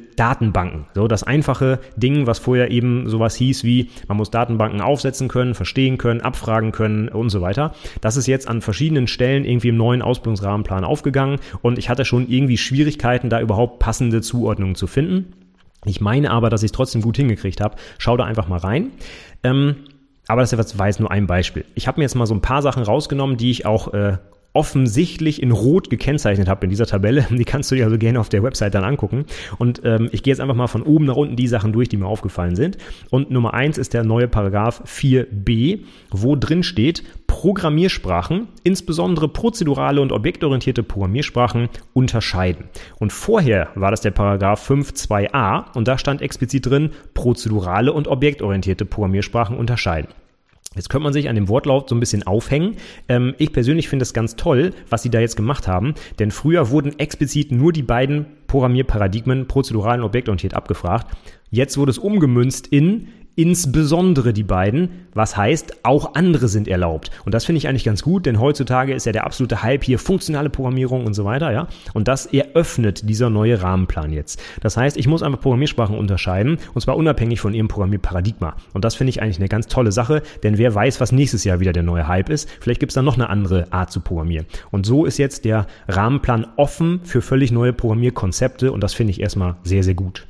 [0.61, 0.87] Datenbanken.
[0.95, 5.55] So das einfache Ding, was vorher eben sowas hieß wie, man muss Datenbanken aufsetzen können,
[5.55, 7.75] verstehen können, abfragen können und so weiter.
[8.01, 12.29] Das ist jetzt an verschiedenen Stellen irgendwie im neuen Ausbildungsrahmenplan aufgegangen und ich hatte schon
[12.29, 15.33] irgendwie Schwierigkeiten, da überhaupt passende Zuordnungen zu finden.
[15.87, 17.77] Ich meine aber, dass ich es trotzdem gut hingekriegt habe.
[17.97, 18.91] Schau da einfach mal rein.
[19.43, 19.77] Ähm,
[20.29, 21.65] aber das war jetzt nur ein Beispiel.
[21.75, 24.19] Ich habe mir jetzt mal so ein paar Sachen rausgenommen, die ich auch äh,
[24.53, 27.27] offensichtlich in Rot gekennzeichnet habe in dieser Tabelle.
[27.31, 29.25] Die kannst du dir also gerne auf der Website dann angucken.
[29.59, 31.97] Und ähm, ich gehe jetzt einfach mal von oben nach unten die Sachen durch, die
[31.97, 32.79] mir aufgefallen sind.
[33.11, 40.13] Und Nummer eins ist der neue Paragraph 4b, wo drin steht, Programmiersprachen, insbesondere prozedurale und
[40.13, 42.65] objektorientierte Programmiersprachen, unterscheiden.
[42.99, 48.85] Und vorher war das der Paragraph 5.2a und da stand explizit drin, prozedurale und objektorientierte
[48.85, 50.09] Programmiersprachen unterscheiden.
[50.77, 52.77] Jetzt könnte man sich an dem Wortlaut so ein bisschen aufhängen.
[53.09, 56.71] Ähm, ich persönlich finde es ganz toll, was sie da jetzt gemacht haben, denn früher
[56.71, 61.09] wurden explizit nur die beiden Programmierparadigmen prozedural und objektorientiert abgefragt.
[61.51, 63.09] Jetzt wurde es umgemünzt in
[63.41, 67.11] insbesondere die beiden, was heißt, auch andere sind erlaubt.
[67.25, 69.99] Und das finde ich eigentlich ganz gut, denn heutzutage ist ja der absolute Hype hier
[69.99, 71.67] funktionale Programmierung und so weiter, ja.
[71.95, 74.43] Und das eröffnet dieser neue Rahmenplan jetzt.
[74.61, 78.57] Das heißt, ich muss einfach Programmiersprachen unterscheiden und zwar unabhängig von ihrem Programmierparadigma.
[78.75, 81.61] Und das finde ich eigentlich eine ganz tolle Sache, denn wer weiß, was nächstes Jahr
[81.61, 82.47] wieder der neue Hype ist.
[82.61, 84.45] Vielleicht gibt es dann noch eine andere Art zu programmieren.
[84.71, 89.21] Und so ist jetzt der Rahmenplan offen für völlig neue Programmierkonzepte und das finde ich
[89.21, 90.27] erstmal sehr, sehr gut.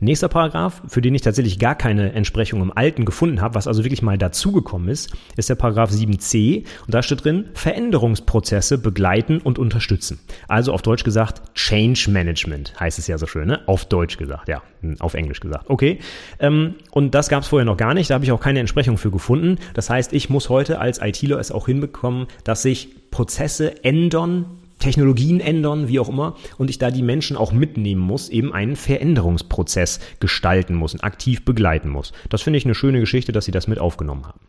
[0.00, 3.84] Nächster Paragraph, für den ich tatsächlich gar keine Entsprechung im Alten gefunden habe, was also
[3.84, 9.58] wirklich mal dazugekommen ist, ist der Paragraph 7c und da steht drin, Veränderungsprozesse begleiten und
[9.58, 10.18] unterstützen.
[10.48, 13.60] Also auf Deutsch gesagt, Change Management heißt es ja so schön, ne?
[13.66, 15.68] Auf Deutsch gesagt, ja, hm, auf Englisch gesagt.
[15.68, 15.98] Okay,
[16.40, 18.98] ähm, und das gab es vorher noch gar nicht, da habe ich auch keine Entsprechung
[18.98, 19.58] für gefunden.
[19.74, 24.46] Das heißt, ich muss heute als ITler es auch hinbekommen, dass sich Prozesse ändern,
[24.78, 28.76] Technologien ändern, wie auch immer, und ich da die Menschen auch mitnehmen muss, eben einen
[28.76, 32.12] Veränderungsprozess gestalten muss und aktiv begleiten muss.
[32.28, 34.40] Das finde ich eine schöne Geschichte, dass sie das mit aufgenommen haben.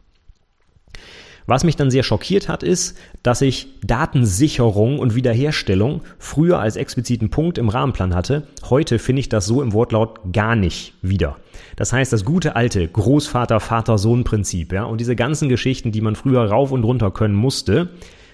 [1.49, 7.29] Was mich dann sehr schockiert hat, ist, dass ich Datensicherung und Wiederherstellung früher als expliziten
[7.29, 8.47] Punkt im Rahmenplan hatte.
[8.69, 11.37] Heute finde ich das so im Wortlaut gar nicht wieder.
[11.77, 16.01] Das heißt, das gute alte Großvater, Vater, Sohn Prinzip, ja, und diese ganzen Geschichten, die
[16.01, 17.91] man früher rauf und runter können musste,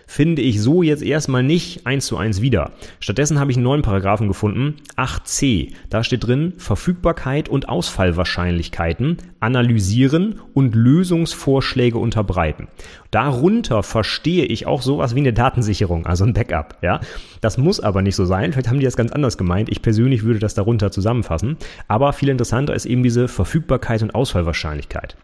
[0.08, 2.72] finde ich so jetzt erstmal nicht eins zu eins wieder.
[3.00, 5.74] Stattdessen habe ich einen neuen Paragraphen gefunden, 8c.
[5.90, 12.68] Da steht drin, Verfügbarkeit und Ausfallwahrscheinlichkeiten analysieren und Lösungsvorschläge unterbreiten.
[13.12, 17.02] Darunter verstehe ich auch sowas wie eine Datensicherung, also ein Backup, ja.
[17.42, 18.54] Das muss aber nicht so sein.
[18.54, 19.70] Vielleicht haben die das ganz anders gemeint.
[19.70, 21.58] Ich persönlich würde das darunter zusammenfassen.
[21.88, 25.18] Aber viel interessanter ist eben diese Verfügbarkeit und Ausfallwahrscheinlichkeit.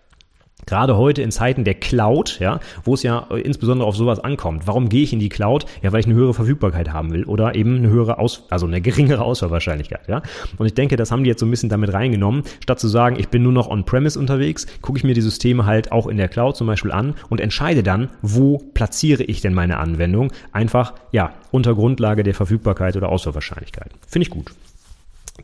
[0.65, 4.67] Gerade heute in Zeiten der Cloud, ja, wo es ja äh, insbesondere auf sowas ankommt.
[4.67, 5.65] Warum gehe ich in die Cloud?
[5.82, 8.82] Ja, weil ich eine höhere Verfügbarkeit haben will oder eben eine höhere Aus, also eine
[8.82, 10.22] geringere Auswahlwahrscheinlichkeit, ja.
[10.58, 12.43] Und ich denke, das haben die jetzt so ein bisschen damit reingenommen.
[12.62, 15.91] Statt zu sagen, ich bin nur noch on-premise unterwegs, gucke ich mir die Systeme halt
[15.91, 19.78] auch in der Cloud zum Beispiel an und entscheide dann, wo platziere ich denn meine
[19.78, 20.32] Anwendung?
[20.52, 23.91] Einfach, ja, unter Grundlage der Verfügbarkeit oder Auswahlwahrscheinlichkeit.
[24.08, 24.52] Finde ich gut.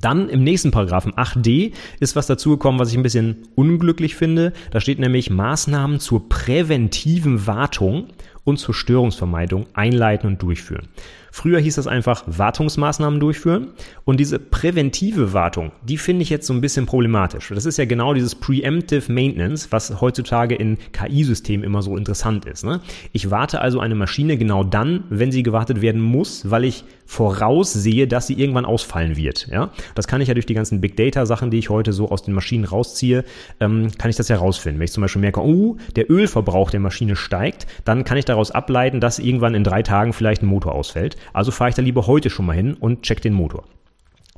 [0.02, 4.54] Dann im nächsten Paragraphen 8d ist was dazugekommen, was ich ein bisschen unglücklich finde.
[4.72, 8.08] Da steht nämlich Maßnahmen zur präventiven Wartung
[8.44, 10.88] und zur Störungsvermeidung einleiten und durchführen.
[11.36, 13.74] Früher hieß das einfach Wartungsmaßnahmen durchführen
[14.06, 17.52] und diese präventive Wartung, die finde ich jetzt so ein bisschen problematisch.
[17.54, 22.64] Das ist ja genau dieses Preemptive Maintenance, was heutzutage in KI-Systemen immer so interessant ist.
[22.64, 22.80] Ne?
[23.12, 28.08] Ich warte also eine Maschine genau dann, wenn sie gewartet werden muss, weil ich voraussehe,
[28.08, 29.48] dass sie irgendwann ausfallen wird.
[29.52, 29.72] Ja?
[29.94, 32.24] Das kann ich ja durch die ganzen Big Data Sachen, die ich heute so aus
[32.24, 33.26] den Maschinen rausziehe,
[33.60, 34.80] ähm, kann ich das ja rausfinden.
[34.80, 38.52] Wenn ich zum Beispiel merke, oh, der Ölverbrauch der Maschine steigt, dann kann ich daraus
[38.52, 41.18] ableiten, dass irgendwann in drei Tagen vielleicht ein Motor ausfällt.
[41.34, 43.66] Also fahre ich da lieber heute schon mal hin und check den Motor.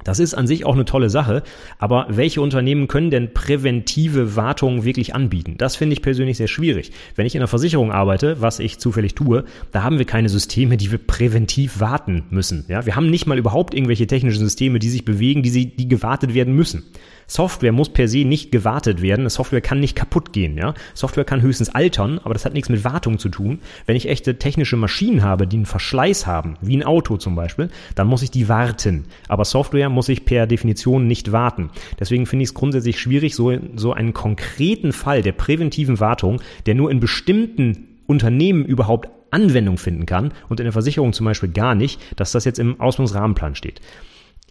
[0.03, 1.43] Das ist an sich auch eine tolle Sache,
[1.79, 5.55] aber welche Unternehmen können denn präventive Wartungen wirklich anbieten?
[5.57, 6.91] Das finde ich persönlich sehr schwierig.
[7.15, 10.77] Wenn ich in einer Versicherung arbeite, was ich zufällig tue, da haben wir keine Systeme,
[10.77, 12.63] die wir präventiv warten müssen.
[12.67, 15.87] Ja, wir haben nicht mal überhaupt irgendwelche technischen Systeme, die sich bewegen, die, sie, die
[15.87, 16.83] gewartet werden müssen.
[17.27, 19.29] Software muss per se nicht gewartet werden.
[19.29, 20.57] Software kann nicht kaputt gehen.
[20.57, 20.73] Ja?
[20.93, 23.59] Software kann höchstens altern, aber das hat nichts mit Wartung zu tun.
[23.85, 27.69] Wenn ich echte technische Maschinen habe, die einen Verschleiß haben, wie ein Auto zum Beispiel,
[27.95, 29.05] dann muss ich die warten.
[29.27, 31.69] Aber Software muss ich per Definition nicht warten.
[31.99, 36.75] Deswegen finde ich es grundsätzlich schwierig, so, so einen konkreten Fall der präventiven Wartung, der
[36.75, 41.75] nur in bestimmten Unternehmen überhaupt Anwendung finden kann und in der Versicherung zum Beispiel gar
[41.75, 43.81] nicht, dass das jetzt im Ausbildungsrahmenplan steht.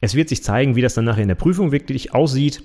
[0.00, 2.62] Es wird sich zeigen, wie das dann nachher in der Prüfung wirklich aussieht.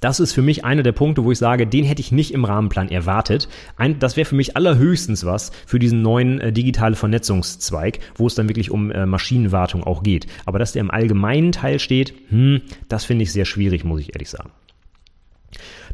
[0.00, 2.44] Das ist für mich einer der Punkte, wo ich sage, den hätte ich nicht im
[2.44, 3.48] Rahmenplan erwartet.
[3.76, 8.34] Ein, das wäre für mich allerhöchstens was für diesen neuen äh, digitale Vernetzungszweig, wo es
[8.34, 10.26] dann wirklich um äh, Maschinenwartung auch geht.
[10.44, 14.14] Aber dass der im allgemeinen Teil steht, hm, das finde ich sehr schwierig, muss ich
[14.14, 14.50] ehrlich sagen.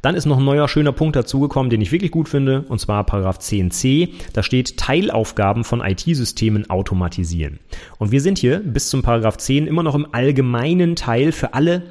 [0.01, 3.05] Dann ist noch ein neuer schöner Punkt dazugekommen, den ich wirklich gut finde, und zwar
[3.05, 4.11] Paragraph 10c.
[4.33, 7.59] Da steht Teilaufgaben von IT-Systemen automatisieren.
[7.99, 11.83] Und wir sind hier bis zum Paragraph 10 immer noch im allgemeinen Teil für alle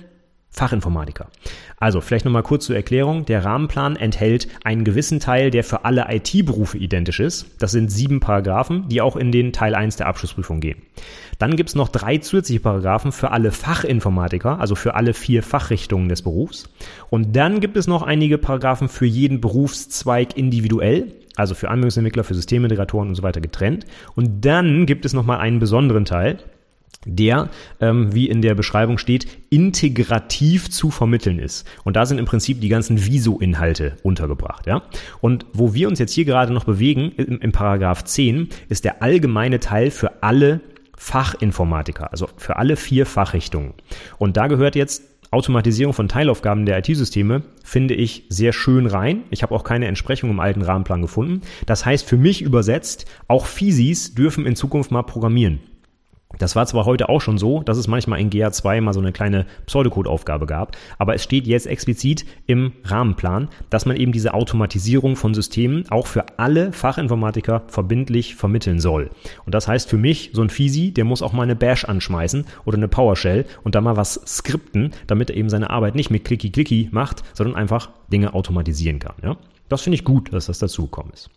[0.52, 1.28] Fachinformatiker.
[1.78, 3.26] Also vielleicht nochmal kurz zur Erklärung.
[3.26, 7.48] Der Rahmenplan enthält einen gewissen Teil, der für alle IT-Berufe identisch ist.
[7.60, 10.82] Das sind sieben Paragraphen, die auch in den Teil 1 der Abschlussprüfung gehen.
[11.40, 16.22] Dann gibt's noch drei zusätzliche Paragraphen für alle Fachinformatiker, also für alle vier Fachrichtungen des
[16.22, 16.70] Berufs.
[17.10, 22.36] Und dann gibt es noch einige Paragraphen für jeden Berufszweig individuell, also für Anwendungsentwickler, für
[22.36, 23.86] Systemintegratoren und so weiter getrennt.
[24.16, 26.38] Und dann gibt es nochmal einen besonderen Teil,
[27.06, 31.68] der, ähm, wie in der Beschreibung steht, integrativ zu vermitteln ist.
[31.84, 34.68] Und da sind im Prinzip die ganzen Viso-Inhalte untergebracht.
[34.68, 34.84] Ja?
[35.20, 39.02] Und wo wir uns jetzt hier gerade noch bewegen, im, im Paragraph 10, ist der
[39.02, 40.62] allgemeine Teil für alle
[40.98, 43.74] Fachinformatiker, also für alle vier Fachrichtungen.
[44.20, 49.24] Und da gehört jetzt Automatisierung von Teilaufgaben der IT-Systeme finde ich sehr schön rein.
[49.30, 51.42] Ich habe auch keine Entsprechung im alten Rahmenplan gefunden.
[51.66, 55.60] Das heißt für mich übersetzt, auch Physis dürfen in Zukunft mal programmieren.
[56.38, 59.12] Das war zwar heute auch schon so, dass es manchmal in GA2 mal so eine
[59.12, 65.15] kleine Pseudocode-Aufgabe gab, aber es steht jetzt explizit im Rahmenplan, dass man eben diese Automatisierung
[65.15, 69.10] von Systemen auch für alle Fachinformatiker verbindlich vermitteln soll.
[69.46, 72.46] Und das heißt für mich, so ein Fisi, der muss auch mal eine Bash anschmeißen
[72.65, 76.26] oder eine PowerShell und da mal was skripten, damit er eben seine Arbeit nicht mit
[76.26, 79.15] Clicky-Clicky macht, sondern einfach Dinge automatisieren kann.
[79.24, 79.38] Ja?
[79.70, 81.30] Das finde ich gut, dass das dazugekommen ist.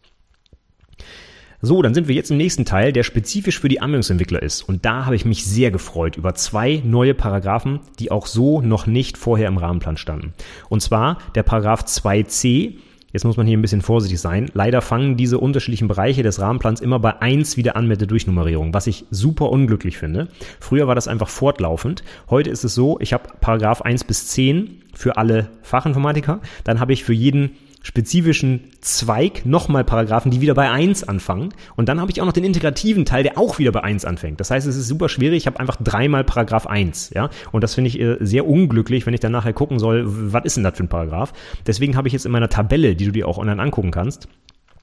[1.64, 4.68] So, dann sind wir jetzt im nächsten Teil, der spezifisch für die Anwendungsentwickler ist.
[4.68, 8.87] Und da habe ich mich sehr gefreut über zwei neue Paragraphen, die auch so noch
[8.87, 10.35] nicht vorher im Rahmenplan standen.
[10.68, 12.74] Und zwar der Paragraph 2c.
[13.14, 14.50] Jetzt muss man hier ein bisschen vorsichtig sein.
[14.53, 18.74] Leider fangen diese unterschiedlichen Bereiche des Rahmenplans immer bei 1 wieder an mit der Durchnummerierung,
[18.74, 20.29] was ich super unglücklich finde.
[20.61, 22.05] Früher war das einfach fortlaufend.
[22.29, 26.40] Heute ist es so, ich habe Paragraph 1 bis 10 für alle Fachinformatiker.
[26.64, 27.53] Dann habe ich für jeden
[27.84, 31.50] spezifischen Zweig nochmal Paragraphen, die wieder bei eins anfangen.
[31.76, 34.40] Und dann habe ich auch noch den integrativen Teil, der auch wieder bei eins anfängt.
[34.40, 35.36] Das heißt, es ist super schwierig.
[35.36, 37.30] Ich habe einfach dreimal Paragraph eins, ja.
[37.52, 40.56] Und das finde ich äh, sehr unglücklich, wenn ich dann nachher gucken soll, was ist
[40.56, 41.34] denn das für ein Paragraph.
[41.66, 44.28] Deswegen habe ich jetzt in meiner Tabelle, die du dir auch online angucken kannst,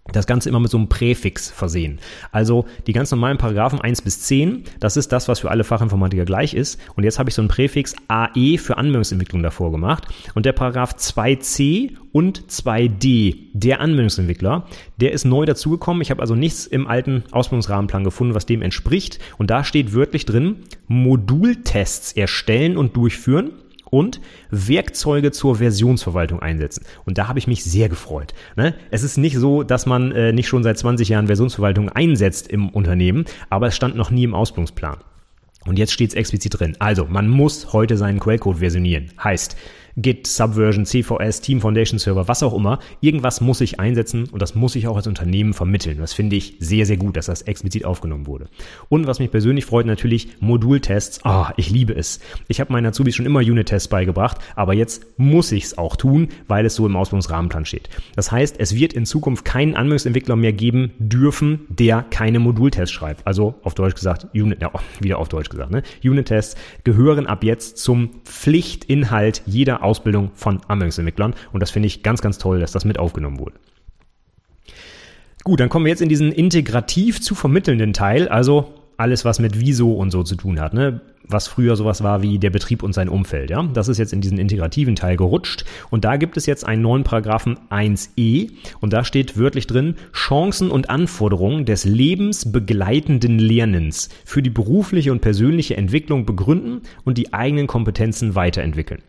[0.06, 2.00] das Ganze immer mit so einem Präfix versehen.
[2.32, 6.26] Also die ganz normalen Paragraphen 1 bis 10, das ist das, was für alle Fachinformatiker
[6.26, 6.80] gleich ist.
[6.96, 10.08] Und jetzt habe ich so einen Präfix AE für Anwendungsentwicklung davor gemacht.
[10.34, 14.66] Und der Paragraph 2c und 2d, der Anwendungsentwickler,
[14.98, 16.02] der ist neu dazugekommen.
[16.02, 19.20] Ich habe also nichts im alten Ausbildungsrahmenplan gefunden, was dem entspricht.
[19.38, 23.52] Und da steht wörtlich drin, Modultests erstellen und durchführen
[23.92, 26.84] und Werkzeuge zur Versionsverwaltung einsetzen.
[27.06, 28.34] Und da habe ich mich sehr gefreut.
[28.56, 28.74] Ne?
[28.90, 32.70] Es ist nicht so, dass man äh, nicht schon seit 20 Jahren Versionsverwaltung einsetzt im
[32.70, 34.98] Unternehmen, aber es stand noch nie im Ausbildungsplan.
[35.66, 36.76] Und jetzt steht es explizit drin.
[36.80, 39.12] Also, man muss heute seinen Quellcode versionieren.
[39.24, 39.56] Heißt,
[39.98, 42.80] Git, Subversion, CVS, Team Foundation Server, was auch immer.
[43.02, 45.98] Irgendwas muss ich einsetzen und das muss ich auch als Unternehmen vermitteln.
[46.00, 48.48] Das finde ich sehr, sehr gut, dass das explizit aufgenommen wurde.
[48.90, 51.24] Und was mich persönlich freut, natürlich Modultests.
[51.24, 52.20] Ah, oh, ich liebe es.
[52.48, 56.30] Ich habe meinen Azubis schon immer Unit-Tests beigebracht, aber jetzt muss ich es auch tun,
[56.48, 57.90] weil es so im Ausbildungsrahmenplan steht.
[58.16, 63.26] Das heißt, es wird in Zukunft keinen Anwendungsentwickler mehr geben dürfen, der keine Modultests schreibt.
[63.28, 65.84] Also auf Deutsch gesagt, Unit, ja, wieder auf Deutsch gesagt, ne?
[66.04, 71.34] Unit-Tests gehören ab jetzt zum Pflichtinhalt jeder Ausbildung von Anwendungsentwicklern.
[71.52, 73.56] Und das finde ich ganz, ganz toll, dass das mit aufgenommen wurde.
[75.44, 79.60] Gut, dann kommen wir jetzt in diesen integrativ zu vermittelnden Teil, also alles, was mit
[79.60, 81.02] Wieso und so zu tun hat, ne?
[81.24, 83.50] was früher sowas war wie der Betrieb und sein Umfeld.
[83.50, 83.64] Ja?
[83.64, 85.66] Das ist jetzt in diesen integrativen Teil gerutscht.
[85.90, 90.70] Und da gibt es jetzt einen neuen Paragraphen 1e und da steht wörtlich drin, Chancen
[90.70, 97.68] und Anforderungen des lebensbegleitenden Lernens für die berufliche und persönliche Entwicklung begründen und die eigenen
[97.68, 99.02] Kompetenzen weiterentwickeln.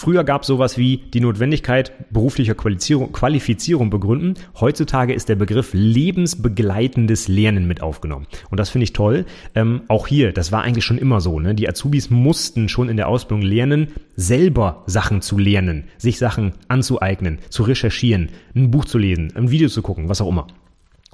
[0.00, 4.32] Früher gab es sowas wie die Notwendigkeit beruflicher Qualifizierung, Qualifizierung begründen.
[4.58, 8.26] Heutzutage ist der Begriff lebensbegleitendes Lernen mit aufgenommen.
[8.48, 9.26] Und das finde ich toll.
[9.54, 11.38] Ähm, auch hier, das war eigentlich schon immer so.
[11.38, 11.54] Ne?
[11.54, 17.38] Die Azubis mussten schon in der Ausbildung lernen, selber Sachen zu lernen, sich Sachen anzueignen,
[17.50, 20.46] zu recherchieren, ein Buch zu lesen, ein Video zu gucken, was auch immer.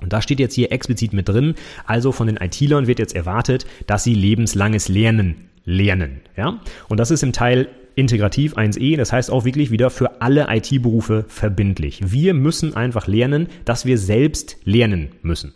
[0.01, 3.67] Und da steht jetzt hier explizit mit drin, also von den IT-Lern wird jetzt erwartet,
[3.89, 6.21] dass sie lebenslanges Lernen lernen.
[6.37, 6.61] Ja?
[6.89, 11.25] Und das ist im Teil integrativ 1e, das heißt auch wirklich wieder für alle IT-Berufe
[11.27, 12.01] verbindlich.
[12.05, 15.55] Wir müssen einfach lernen, dass wir selbst lernen müssen.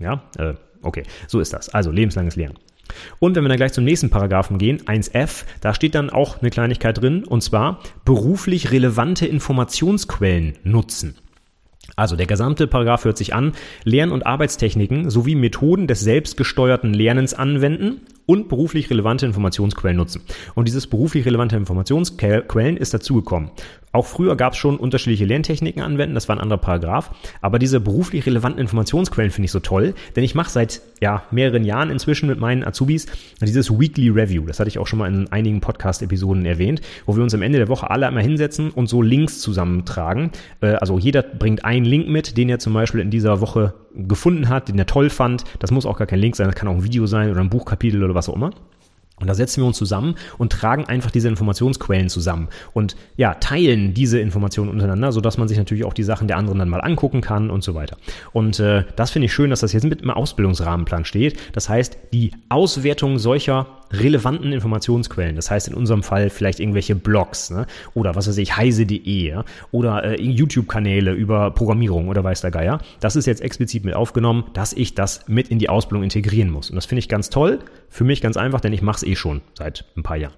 [0.00, 1.68] Ja, äh, okay, so ist das.
[1.68, 2.58] Also lebenslanges Lernen.
[3.20, 6.50] Und wenn wir dann gleich zum nächsten Paragraphen gehen, 1f, da steht dann auch eine
[6.50, 11.16] Kleinigkeit drin, und zwar beruflich relevante Informationsquellen nutzen.
[11.94, 13.52] Also der gesamte Paragraph hört sich an,
[13.84, 20.22] Lern- und Arbeitstechniken sowie Methoden des selbstgesteuerten Lernens anwenden und beruflich relevante Informationsquellen nutzen.
[20.54, 23.50] Und dieses beruflich relevante Informationsquellen ist dazugekommen.
[23.92, 27.10] Auch früher gab es schon unterschiedliche Lerntechniken anwenden, das war ein anderer Paragraph.
[27.42, 31.64] Aber diese beruflich relevanten Informationsquellen finde ich so toll, denn ich mache seit ja, mehreren
[31.64, 33.06] Jahren inzwischen mit meinen Azubis
[33.40, 34.46] dieses Weekly Review.
[34.46, 37.58] Das hatte ich auch schon mal in einigen Podcast-Episoden erwähnt, wo wir uns am Ende
[37.58, 40.30] der Woche alle einmal hinsetzen und so Links zusammentragen.
[40.62, 44.48] Äh, also jeder bringt einen Link mit, den er zum Beispiel in dieser Woche gefunden
[44.48, 45.44] hat, den er toll fand.
[45.58, 47.50] Das muss auch gar kein Link sein, das kann auch ein Video sein oder ein
[47.50, 48.52] Buchkapitel oder was auch immer.
[49.22, 53.94] Und da setzen wir uns zusammen und tragen einfach diese Informationsquellen zusammen und ja, teilen
[53.94, 57.20] diese Informationen untereinander, sodass man sich natürlich auch die Sachen der anderen dann mal angucken
[57.20, 57.96] kann und so weiter.
[58.32, 61.38] Und äh, das finde ich schön, dass das jetzt mit im Ausbildungsrahmenplan steht.
[61.52, 65.36] Das heißt, die Auswertung solcher relevanten Informationsquellen.
[65.36, 67.66] Das heißt in unserem Fall vielleicht irgendwelche Blogs ne?
[67.94, 72.80] oder was weiß ich, heise.de oder äh, YouTube-Kanäle über Programmierung oder weiß der Geier.
[73.00, 76.70] Das ist jetzt explizit mit aufgenommen, dass ich das mit in die Ausbildung integrieren muss.
[76.70, 77.60] Und das finde ich ganz toll.
[77.88, 80.34] Für mich ganz einfach, denn ich mache es eh schon seit ein paar Jahren.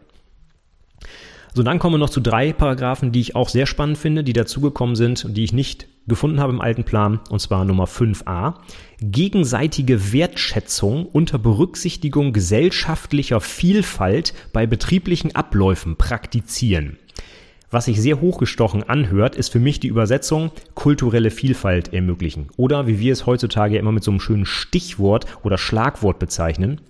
[1.54, 4.32] So, dann kommen wir noch zu drei Paragraphen, die ich auch sehr spannend finde, die
[4.32, 8.54] dazugekommen sind und die ich nicht gefunden habe im alten Plan, und zwar Nummer 5a.
[9.00, 16.98] Gegenseitige Wertschätzung unter Berücksichtigung gesellschaftlicher Vielfalt bei betrieblichen Abläufen praktizieren.
[17.70, 22.48] Was sich sehr hochgestochen anhört, ist für mich die Übersetzung kulturelle Vielfalt ermöglichen.
[22.56, 26.80] Oder wie wir es heutzutage immer mit so einem schönen Stichwort oder Schlagwort bezeichnen,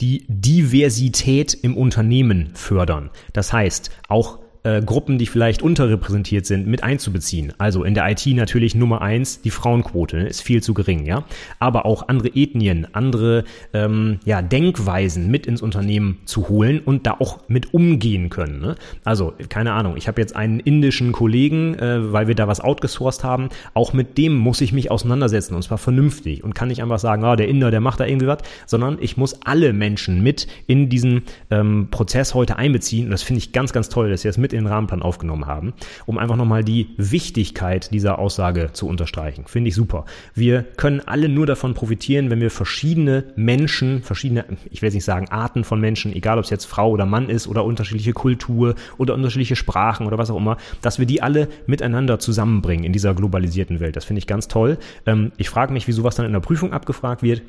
[0.00, 3.10] die Diversität im Unternehmen fördern.
[3.32, 7.52] Das heißt, auch äh, Gruppen, die vielleicht unterrepräsentiert sind, mit einzubeziehen.
[7.58, 11.24] Also in der IT natürlich Nummer eins, die Frauenquote ne, ist viel zu gering, ja.
[11.58, 17.16] Aber auch andere Ethnien, andere ähm, ja, Denkweisen mit ins Unternehmen zu holen und da
[17.18, 18.60] auch mit umgehen können.
[18.60, 18.76] Ne?
[19.04, 23.24] Also, keine Ahnung, ich habe jetzt einen indischen Kollegen, äh, weil wir da was outgesourced
[23.24, 26.98] haben, auch mit dem muss ich mich auseinandersetzen und zwar vernünftig und kann nicht einfach
[26.98, 30.46] sagen, ah, der Inder, der macht da irgendwie was, sondern ich muss alle Menschen mit
[30.66, 34.28] in diesen ähm, Prozess heute einbeziehen und das finde ich ganz, ganz toll, dass ihr
[34.28, 35.72] das mit mit in den Rahmenplan aufgenommen haben,
[36.06, 39.44] um einfach nochmal die Wichtigkeit dieser Aussage zu unterstreichen.
[39.46, 40.04] Finde ich super.
[40.34, 45.04] Wir können alle nur davon profitieren, wenn wir verschiedene Menschen, verschiedene, ich will jetzt nicht
[45.04, 48.74] sagen Arten von Menschen, egal ob es jetzt Frau oder Mann ist oder unterschiedliche Kultur
[48.98, 53.14] oder unterschiedliche Sprachen oder was auch immer, dass wir die alle miteinander zusammenbringen in dieser
[53.14, 53.96] globalisierten Welt.
[53.96, 54.78] Das finde ich ganz toll.
[55.06, 57.42] Ähm, ich frage mich, wieso was dann in der Prüfung abgefragt wird.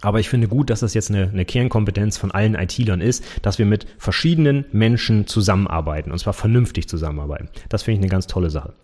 [0.00, 3.58] Aber ich finde gut, dass das jetzt eine, eine Kernkompetenz von allen IT-Lern ist, dass
[3.58, 7.48] wir mit verschiedenen Menschen zusammenarbeiten und zwar vernünftig zusammenarbeiten.
[7.68, 8.74] Das finde ich eine ganz tolle Sache.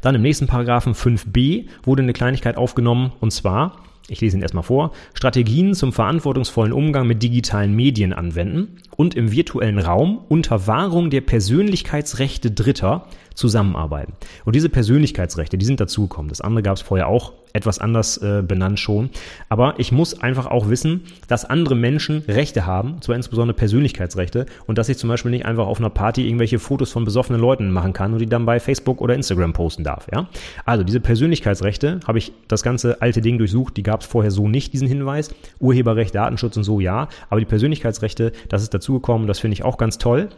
[0.00, 4.64] Dann im nächsten Paragraphen 5b wurde eine Kleinigkeit aufgenommen und zwar, ich lese ihn erstmal
[4.64, 11.10] vor, Strategien zum verantwortungsvollen Umgang mit digitalen Medien anwenden und im virtuellen Raum unter Wahrung
[11.10, 14.14] der Persönlichkeitsrechte Dritter zusammenarbeiten.
[14.44, 16.28] Und diese Persönlichkeitsrechte, die sind dazugekommen.
[16.28, 19.10] Das andere gab es vorher auch etwas anders äh, benannt schon.
[19.48, 24.76] Aber ich muss einfach auch wissen, dass andere Menschen Rechte haben, zwar insbesondere Persönlichkeitsrechte, und
[24.76, 27.92] dass ich zum Beispiel nicht einfach auf einer Party irgendwelche Fotos von besoffenen Leuten machen
[27.92, 30.08] kann und die dann bei Facebook oder Instagram posten darf.
[30.12, 30.28] Ja?
[30.64, 34.48] Also diese Persönlichkeitsrechte habe ich das ganze alte Ding durchsucht, die gab es vorher so
[34.48, 35.32] nicht, diesen Hinweis.
[35.60, 39.78] Urheberrecht, Datenschutz und so ja, aber die Persönlichkeitsrechte, das ist dazugekommen, das finde ich auch
[39.78, 40.28] ganz toll.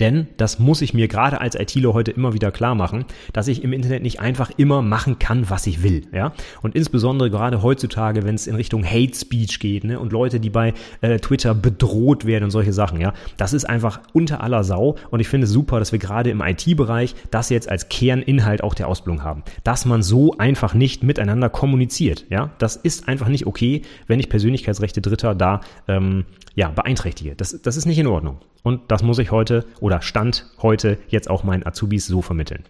[0.00, 3.62] Denn das muss ich mir gerade als ITler heute immer wieder klar machen, dass ich
[3.62, 6.06] im Internet nicht einfach immer machen kann, was ich will.
[6.12, 6.32] Ja?
[6.62, 9.98] Und insbesondere gerade heutzutage, wenn es in Richtung Hate Speech geht ne?
[9.98, 14.00] und Leute, die bei äh, Twitter bedroht werden und solche Sachen, ja, das ist einfach
[14.12, 14.96] unter aller Sau.
[15.10, 18.74] Und ich finde es super, dass wir gerade im IT-Bereich das jetzt als Kerninhalt auch
[18.74, 19.42] der Ausbildung haben.
[19.62, 22.26] Dass man so einfach nicht miteinander kommuniziert.
[22.30, 22.50] Ja?
[22.58, 26.24] Das ist einfach nicht okay, wenn ich Persönlichkeitsrechte Dritter da ähm,
[26.54, 27.34] ja, beeinträchtige.
[27.34, 28.38] Das, das ist nicht in Ordnung.
[28.64, 32.64] Und das muss ich heute oder Stand heute jetzt auch meinen Azubis so vermitteln.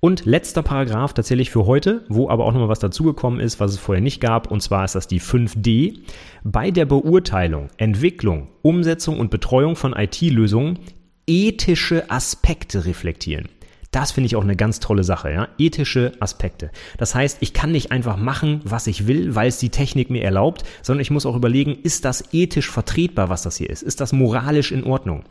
[0.00, 3.78] Und letzter Paragraph tatsächlich für heute, wo aber auch nochmal was dazugekommen ist, was es
[3.78, 5.98] vorher nicht gab, und zwar ist das die 5D.
[6.44, 10.78] Bei der Beurteilung, Entwicklung, Umsetzung und Betreuung von IT-Lösungen
[11.26, 13.48] ethische Aspekte reflektieren.
[13.90, 15.48] Das finde ich auch eine ganz tolle Sache, ja.
[15.56, 16.70] Ethische Aspekte.
[16.98, 20.22] Das heißt, ich kann nicht einfach machen, was ich will, weil es die Technik mir
[20.22, 23.82] erlaubt, sondern ich muss auch überlegen, ist das ethisch vertretbar, was das hier ist?
[23.82, 25.24] Ist das moralisch in Ordnung?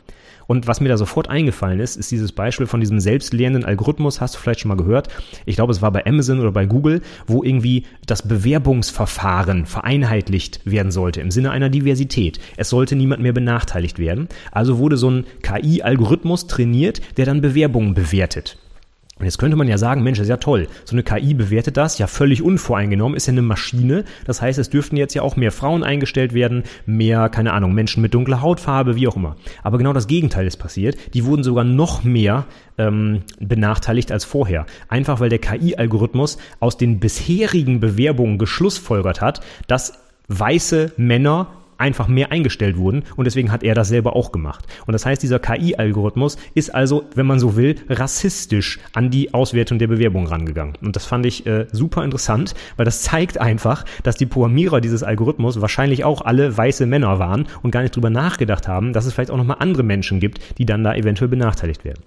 [0.48, 4.34] Und was mir da sofort eingefallen ist, ist dieses Beispiel von diesem selbstlernenden Algorithmus, hast
[4.34, 5.08] du vielleicht schon mal gehört.
[5.44, 10.90] Ich glaube, es war bei Amazon oder bei Google, wo irgendwie das Bewerbungsverfahren vereinheitlicht werden
[10.90, 12.40] sollte im Sinne einer Diversität.
[12.56, 14.28] Es sollte niemand mehr benachteiligt werden.
[14.50, 18.56] Also wurde so ein KI-Algorithmus trainiert, der dann Bewerbungen bewertet.
[19.18, 20.68] Und jetzt könnte man ja sagen, Mensch, ist ja toll.
[20.84, 24.04] So eine KI bewertet das ja völlig unvoreingenommen, ist ja eine Maschine.
[24.24, 28.02] Das heißt, es dürften jetzt ja auch mehr Frauen eingestellt werden, mehr, keine Ahnung, Menschen
[28.02, 29.36] mit dunkler Hautfarbe, wie auch immer.
[29.62, 30.96] Aber genau das Gegenteil ist passiert.
[31.14, 32.46] Die wurden sogar noch mehr
[32.78, 34.66] ähm, benachteiligt als vorher.
[34.88, 39.98] Einfach weil der KI-Algorithmus aus den bisherigen Bewerbungen geschlussfolgert hat, dass
[40.28, 41.48] weiße Männer
[41.78, 44.66] einfach mehr eingestellt wurden und deswegen hat er das selber auch gemacht.
[44.86, 49.78] Und das heißt, dieser KI-Algorithmus ist also, wenn man so will, rassistisch an die Auswertung
[49.78, 50.74] der Bewerbung rangegangen.
[50.82, 55.02] Und das fand ich äh, super interessant, weil das zeigt einfach, dass die Programmierer dieses
[55.02, 59.14] Algorithmus wahrscheinlich auch alle weiße Männer waren und gar nicht drüber nachgedacht haben, dass es
[59.14, 62.02] vielleicht auch nochmal andere Menschen gibt, die dann da eventuell benachteiligt werden.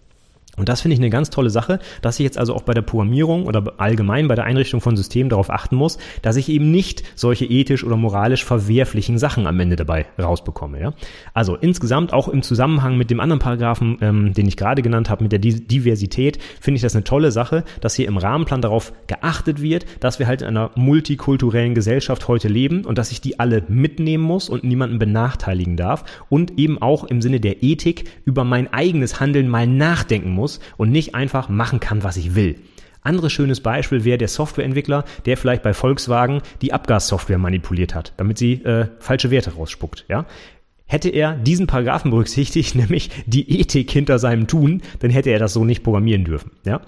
[0.58, 2.82] Und das finde ich eine ganz tolle Sache, dass ich jetzt also auch bei der
[2.82, 7.04] Programmierung oder allgemein bei der Einrichtung von Systemen darauf achten muss, dass ich eben nicht
[7.16, 10.82] solche ethisch oder moralisch verwerflichen Sachen am Ende dabei rausbekomme.
[10.82, 10.94] Ja?
[11.34, 15.24] Also insgesamt auch im Zusammenhang mit dem anderen Paragraphen, ähm, den ich gerade genannt habe,
[15.24, 19.62] mit der Diversität, finde ich das eine tolle Sache, dass hier im Rahmenplan darauf geachtet
[19.62, 23.64] wird, dass wir halt in einer multikulturellen Gesellschaft heute leben und dass ich die alle
[23.70, 28.72] mitnehmen muss und niemanden benachteiligen darf und eben auch im Sinne der Ethik über mein
[28.74, 32.56] eigenes Handeln mal nachdenken muss muss und nicht einfach machen kann, was ich will.
[33.04, 38.38] Anderes schönes Beispiel wäre der Softwareentwickler, der vielleicht bei Volkswagen die Abgassoftware manipuliert hat, damit
[38.38, 40.06] sie äh, falsche Werte rausspuckt.
[40.08, 40.26] Ja?
[40.86, 45.54] Hätte er diesen Paragraphen berücksichtigt, nämlich die Ethik hinter seinem Tun, dann hätte er das
[45.54, 46.52] so nicht programmieren dürfen.
[46.66, 46.82] Ja?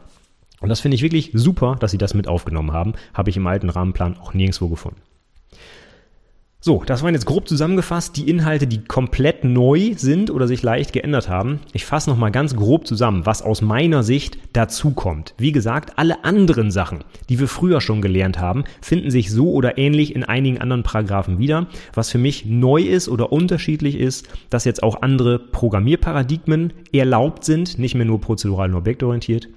[0.60, 2.94] Und das finde ich wirklich super, dass sie das mit aufgenommen haben.
[3.14, 5.02] Habe ich im alten Rahmenplan auch nirgendwo gefunden.
[6.66, 10.94] So, das waren jetzt grob zusammengefasst die Inhalte, die komplett neu sind oder sich leicht
[10.94, 11.60] geändert haben.
[11.74, 15.34] Ich fasse nochmal ganz grob zusammen, was aus meiner Sicht dazukommt.
[15.38, 19.78] Wie gesagt, alle anderen Sachen, die wir früher schon gelernt haben, finden sich so oder
[19.78, 21.68] ähnlich in einigen anderen Paragraphen wieder.
[21.96, 27.78] Was für mich neu ist oder unterschiedlich ist, dass jetzt auch andere Programmierparadigmen erlaubt sind,
[27.78, 29.50] nicht mehr nur prozedural und objektorientiert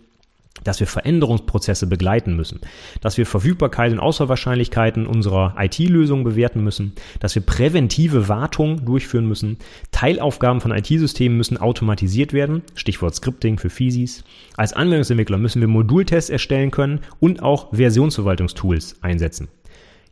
[0.67, 2.61] dass wir Veränderungsprozesse begleiten müssen,
[3.01, 9.59] dass wir Verfügbarkeit und Auswahlwahrscheinlichkeiten unserer IT-Lösungen bewerten müssen, dass wir präventive Wartung durchführen müssen,
[9.93, 14.25] Teilaufgaben von IT-Systemen müssen automatisiert werden, Stichwort Scripting für FISIs.
[14.57, 19.49] Als Anwendungsentwickler müssen wir Modultests erstellen können und auch Versionsverwaltungstools einsetzen.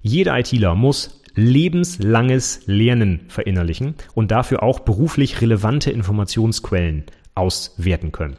[0.03, 8.37] Jeder ITler muss lebenslanges Lernen verinnerlichen und dafür auch beruflich relevante Informationsquellen auswerten können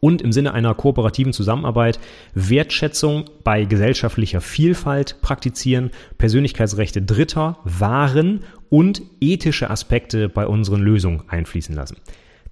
[0.00, 2.00] und im Sinne einer kooperativen Zusammenarbeit
[2.34, 11.74] Wertschätzung bei gesellschaftlicher Vielfalt praktizieren, Persönlichkeitsrechte Dritter wahren und ethische Aspekte bei unseren Lösungen einfließen
[11.74, 11.96] lassen.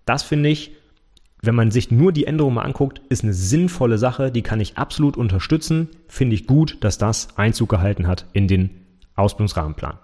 [0.05, 0.73] Das finde ich,
[1.41, 4.77] wenn man sich nur die Änderungen mal anguckt, ist eine sinnvolle Sache, die kann ich
[4.77, 5.89] absolut unterstützen.
[6.09, 8.71] Finde ich gut, dass das Einzug gehalten hat in den
[9.15, 9.99] Ausbildungsrahmenplan.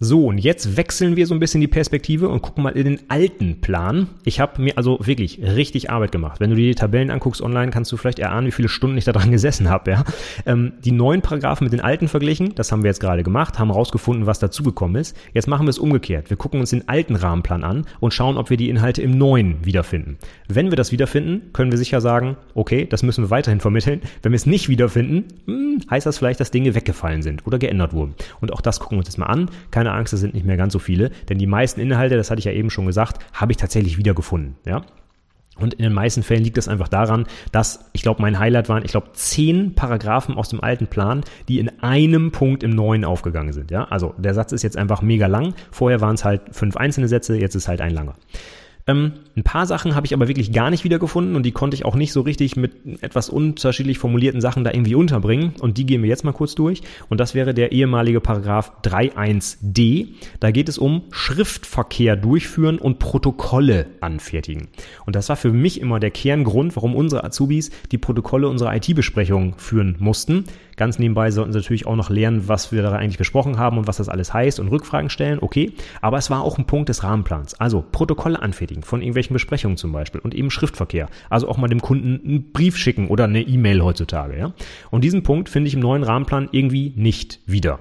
[0.00, 3.00] So, und jetzt wechseln wir so ein bisschen die Perspektive und gucken mal in den
[3.10, 4.06] alten Plan.
[4.22, 6.38] Ich habe mir also wirklich richtig Arbeit gemacht.
[6.38, 9.06] Wenn du dir die Tabellen anguckst online, kannst du vielleicht erahnen, wie viele Stunden ich
[9.06, 9.90] da dran gesessen habe.
[9.90, 10.04] Ja?
[10.46, 13.72] Ähm, die neuen Paragraphen mit den alten verglichen, das haben wir jetzt gerade gemacht, haben
[13.72, 15.16] rausgefunden, was dazugekommen ist.
[15.34, 16.30] Jetzt machen wir es umgekehrt.
[16.30, 19.64] Wir gucken uns den alten Rahmenplan an und schauen, ob wir die Inhalte im neuen
[19.64, 20.18] wiederfinden.
[20.46, 24.02] Wenn wir das wiederfinden, können wir sicher sagen, okay, das müssen wir weiterhin vermitteln.
[24.22, 27.92] Wenn wir es nicht wiederfinden, hm, heißt das vielleicht, dass Dinge weggefallen sind oder geändert
[27.94, 28.14] wurden.
[28.40, 29.50] Und auch das gucken wir uns jetzt mal an.
[29.72, 32.30] Keine keine Angst, es sind nicht mehr ganz so viele, denn die meisten Inhalte, das
[32.30, 34.56] hatte ich ja eben schon gesagt, habe ich tatsächlich wiedergefunden.
[34.66, 34.82] Ja?
[35.56, 38.84] Und in den meisten Fällen liegt es einfach daran, dass, ich glaube, mein Highlight waren,
[38.84, 43.52] ich glaube, zehn Paragraphen aus dem alten Plan, die in einem Punkt im neuen aufgegangen
[43.52, 43.70] sind.
[43.70, 43.84] Ja?
[43.84, 45.54] Also der Satz ist jetzt einfach mega lang.
[45.72, 48.14] Vorher waren es halt fünf einzelne Sätze, jetzt ist halt ein langer.
[48.88, 51.84] Ähm, ein paar Sachen habe ich aber wirklich gar nicht wiedergefunden und die konnte ich
[51.84, 55.52] auch nicht so richtig mit etwas unterschiedlich formulierten Sachen da irgendwie unterbringen.
[55.60, 56.80] Und die gehen wir jetzt mal kurz durch.
[57.08, 60.08] Und das wäre der ehemalige Paragraph 3.1d.
[60.40, 64.68] Da geht es um Schriftverkehr durchführen und Protokolle anfertigen.
[65.04, 69.54] Und das war für mich immer der Kerngrund, warum unsere Azubis die Protokolle unserer IT-Besprechung
[69.58, 70.44] führen mussten.
[70.78, 73.86] Ganz nebenbei sollten sie natürlich auch noch lernen, was wir da eigentlich besprochen haben und
[73.86, 75.40] was das alles heißt und Rückfragen stellen.
[75.40, 75.72] Okay.
[76.00, 77.60] Aber es war auch ein Punkt des Rahmenplans.
[77.60, 81.08] Also Protokolle anfertigen von irgendwelchen Besprechungen zum Beispiel und eben Schriftverkehr.
[81.28, 84.38] Also auch mal dem Kunden einen Brief schicken oder eine E-Mail heutzutage.
[84.38, 84.52] Ja?
[84.90, 87.80] Und diesen Punkt finde ich im neuen Rahmenplan irgendwie nicht wieder.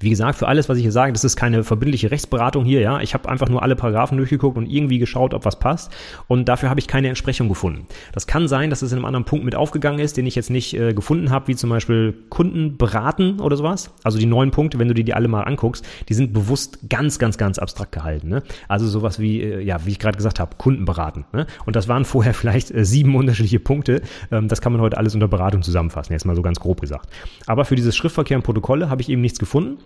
[0.00, 3.00] Wie gesagt, für alles, was ich hier sage, das ist keine verbindliche Rechtsberatung hier, ja.
[3.00, 5.92] Ich habe einfach nur alle Paragraphen durchgeguckt und irgendwie geschaut, ob was passt.
[6.28, 7.86] Und dafür habe ich keine Entsprechung gefunden.
[8.12, 10.50] Das kann sein, dass es in einem anderen Punkt mit aufgegangen ist, den ich jetzt
[10.50, 13.90] nicht äh, gefunden habe, wie zum Beispiel Kunden beraten oder sowas.
[14.04, 17.18] Also die neuen Punkte, wenn du dir die alle mal anguckst, die sind bewusst ganz,
[17.18, 18.28] ganz, ganz abstrakt gehalten.
[18.28, 18.42] Ne?
[18.68, 21.24] Also sowas wie, äh, ja, wie ich gerade gesagt habe, Kunden beraten.
[21.32, 21.46] Ne?
[21.66, 24.02] Und das waren vorher vielleicht äh, sieben unterschiedliche Punkte.
[24.30, 27.10] Ähm, das kann man heute alles unter Beratung zusammenfassen, jetzt mal so ganz grob gesagt.
[27.46, 29.78] Aber für dieses Schriftverkehr und Protokolle habe ich eben nichts gefunden.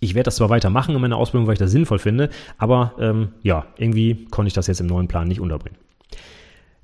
[0.00, 3.28] Ich werde das zwar weitermachen in meiner Ausbildung, weil ich das sinnvoll finde, aber ähm,
[3.42, 5.78] ja, irgendwie konnte ich das jetzt im neuen Plan nicht unterbringen.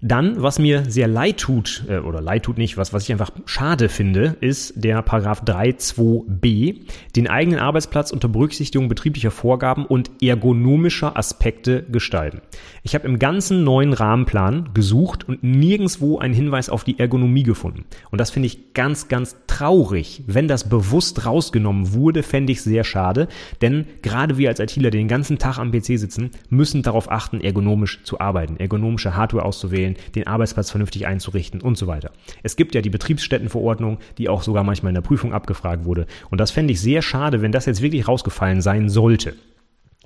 [0.03, 3.31] Dann, was mir sehr leid tut, äh, oder leid tut nicht, was, was ich einfach
[3.45, 6.77] schade finde, ist der Paragraph 3.2b,
[7.17, 12.41] den eigenen Arbeitsplatz unter Berücksichtigung betrieblicher Vorgaben und ergonomischer Aspekte gestalten.
[12.83, 17.85] Ich habe im ganzen neuen Rahmenplan gesucht und nirgendswo einen Hinweis auf die Ergonomie gefunden.
[18.11, 20.23] Und das finde ich ganz, ganz traurig.
[20.27, 23.29] Wenn das bewusst rausgenommen wurde, fände ich sehr schade,
[23.61, 27.43] denn gerade wir als ITler, die den ganzen Tag am PC sitzen, müssen darauf achten,
[27.43, 32.11] ergonomisch zu arbeiten, ergonomische Hardware auszuwählen, einzustellen, den Arbeitsplatz vernünftig einzurichten und so weiter.
[32.43, 36.07] Es gibt ja die Betriebsstättenverordnung, die auch sogar manchmal in der Prüfung abgefragt wurde.
[36.31, 39.35] Und das fände ich sehr schade, wenn das jetzt wirklich rausgefallen sein sollte.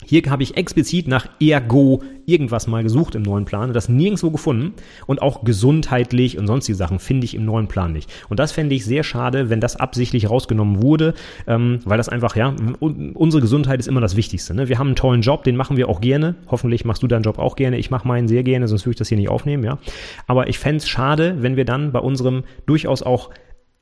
[0.07, 4.75] Hier habe ich explizit nach Ergo irgendwas mal gesucht im neuen Plan das nirgendwo gefunden.
[5.07, 8.11] Und auch gesundheitlich und sonstige Sachen finde ich im neuen Plan nicht.
[8.29, 11.15] Und das fände ich sehr schade, wenn das absichtlich rausgenommen wurde,
[11.47, 14.55] ähm, weil das einfach, ja, unsere Gesundheit ist immer das Wichtigste.
[14.55, 14.69] Ne?
[14.69, 16.37] Wir haben einen tollen Job, den machen wir auch gerne.
[16.49, 17.79] Hoffentlich machst du deinen Job auch gerne.
[17.79, 19.79] Ich mache meinen sehr gerne, sonst würde ich das hier nicht aufnehmen, ja.
[20.27, 23.31] Aber ich fände es schade, wenn wir dann bei unserem durchaus auch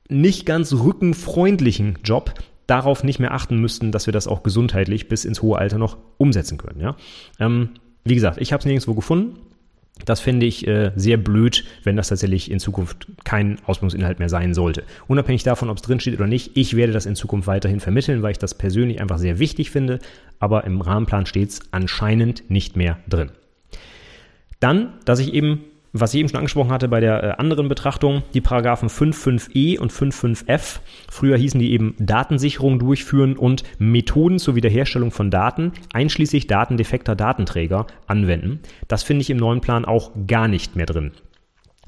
[0.09, 2.35] nicht ganz rückenfreundlichen Job
[2.73, 5.99] darauf nicht mehr achten müssten, dass wir das auch gesundheitlich bis ins hohe Alter noch
[6.17, 6.81] umsetzen können.
[6.81, 6.97] Ja?
[7.39, 7.71] Ähm,
[8.03, 9.39] wie gesagt, ich habe es nirgendwo gefunden.
[10.07, 14.55] Das finde ich äh, sehr blöd, wenn das tatsächlich in Zukunft kein Ausbildungsinhalt mehr sein
[14.55, 14.85] sollte.
[15.07, 18.33] Unabhängig davon, ob es drinsteht oder nicht, ich werde das in Zukunft weiterhin vermitteln, weil
[18.33, 19.99] ich das persönlich einfach sehr wichtig finde,
[20.39, 23.33] aber im Rahmenplan steht es anscheinend nicht mehr drin.
[24.61, 28.23] Dann, dass ich eben was ich eben schon angesprochen hatte bei der äh, anderen Betrachtung,
[28.35, 30.81] die Paragraphen 5.5e und 5.5f.
[31.11, 37.87] Früher hießen die eben Datensicherung durchführen und Methoden zur Wiederherstellung von Daten, einschließlich datendefekter Datenträger,
[38.07, 38.61] anwenden.
[38.89, 41.13] Das finde ich im neuen Plan auch gar nicht mehr drin.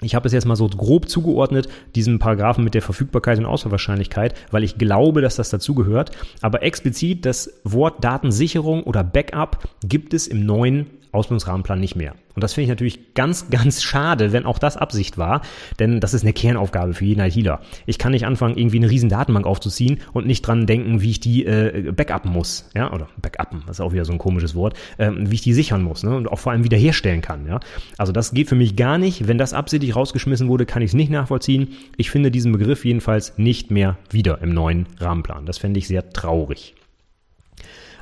[0.02, 4.34] Ich habe es jetzt mal so grob zugeordnet, diesem Paragraphen mit der Verfügbarkeit und Auswahlwahrscheinlichkeit,
[4.50, 6.10] weil ich glaube, dass das dazugehört.
[6.42, 12.14] Aber explizit das Wort Datensicherung oder Backup gibt es im neuen Ausbildungsrahmenplan nicht mehr.
[12.34, 15.42] Und das finde ich natürlich ganz, ganz schade, wenn auch das Absicht war,
[15.78, 17.60] denn das ist eine Kernaufgabe für jeden ITler.
[17.86, 21.20] Ich kann nicht anfangen, irgendwie eine riesen Datenbank aufzuziehen und nicht dran denken, wie ich
[21.20, 24.76] die äh, backuppen muss, ja, oder backuppen, das ist auch wieder so ein komisches Wort,
[24.98, 27.60] ähm, wie ich die sichern muss, ne, und auch vor allem wiederherstellen kann, ja.
[27.98, 29.28] Also das geht für mich gar nicht.
[29.28, 31.68] Wenn das absichtlich rausgeschmissen wurde, kann ich es nicht nachvollziehen.
[31.96, 35.46] Ich finde diesen Begriff jedenfalls nicht mehr wieder im neuen Rahmenplan.
[35.46, 36.74] Das fände ich sehr traurig.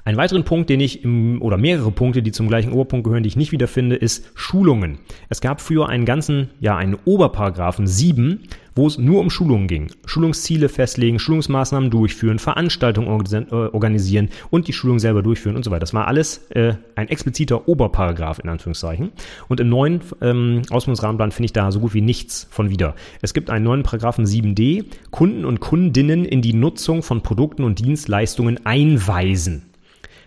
[0.05, 3.29] Ein weiteren Punkt, den ich im, oder mehrere Punkte, die zum gleichen Oberpunkt gehören, die
[3.29, 4.99] ich nicht wiederfinde, ist Schulungen.
[5.29, 8.41] Es gab früher einen ganzen, ja, einen Oberparagraphen 7,
[8.75, 9.93] wo es nur um Schulungen ging.
[10.05, 15.81] Schulungsziele festlegen, Schulungsmaßnahmen durchführen, Veranstaltungen äh, organisieren und die Schulung selber durchführen und so weiter.
[15.81, 19.13] Das war alles äh, ein expliziter Oberparagraph in Anführungszeichen.
[19.47, 22.97] Und im neuen ähm, Ausbildungsrahmenplan finde ich da so gut wie nichts von wieder.
[23.21, 27.79] Es gibt einen neuen Paragraphen 7d, Kunden und Kundinnen in die Nutzung von Produkten und
[27.79, 29.72] Dienstleistungen einweisen.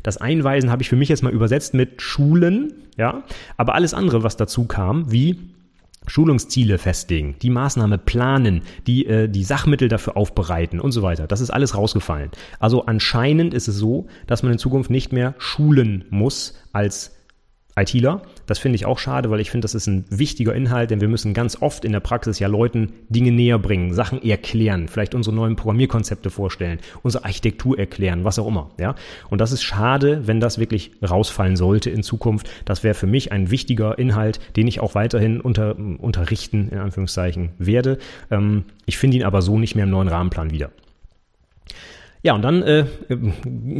[0.05, 3.23] Das Einweisen habe ich für mich jetzt mal übersetzt mit Schulen, ja.
[3.57, 5.39] Aber alles andere, was dazu kam, wie
[6.05, 11.25] Schulungsziele festlegen, die Maßnahme planen, die äh, die Sachmittel dafür aufbereiten und so weiter.
[11.25, 12.29] Das ist alles rausgefallen.
[12.59, 17.14] Also anscheinend ist es so, dass man in Zukunft nicht mehr schulen muss als
[17.77, 18.21] ITler.
[18.45, 21.07] Das finde ich auch schade, weil ich finde, das ist ein wichtiger Inhalt, denn wir
[21.07, 25.35] müssen ganz oft in der Praxis ja Leuten Dinge näher bringen, Sachen erklären, vielleicht unsere
[25.35, 28.69] neuen Programmierkonzepte vorstellen, unsere Architektur erklären, was auch immer.
[28.79, 28.95] Ja?
[29.29, 32.49] Und das ist schade, wenn das wirklich rausfallen sollte in Zukunft.
[32.63, 37.49] Das wäre für mich ein wichtiger Inhalt, den ich auch weiterhin unter, unterrichten, in Anführungszeichen,
[37.57, 37.97] werde.
[38.31, 40.71] Ähm, ich finde ihn aber so nicht mehr im neuen Rahmenplan wieder.
[42.25, 42.87] Ja, und dann, äh,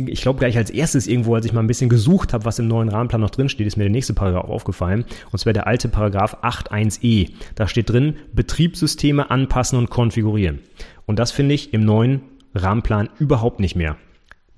[0.06, 2.68] ich glaube gleich als erstes irgendwo, als ich mal ein bisschen gesucht habe, was im
[2.68, 5.04] neuen Rahmenplan noch drin steht, ist mir der nächste Paragraph aufgefallen.
[5.32, 7.32] Und zwar der alte Paragraph 8.1e.
[7.56, 10.60] Da steht drin, Betriebssysteme anpassen und konfigurieren.
[11.08, 12.22] Und das finde ich im neuen
[12.54, 13.98] Rahmenplan überhaupt nicht mehr.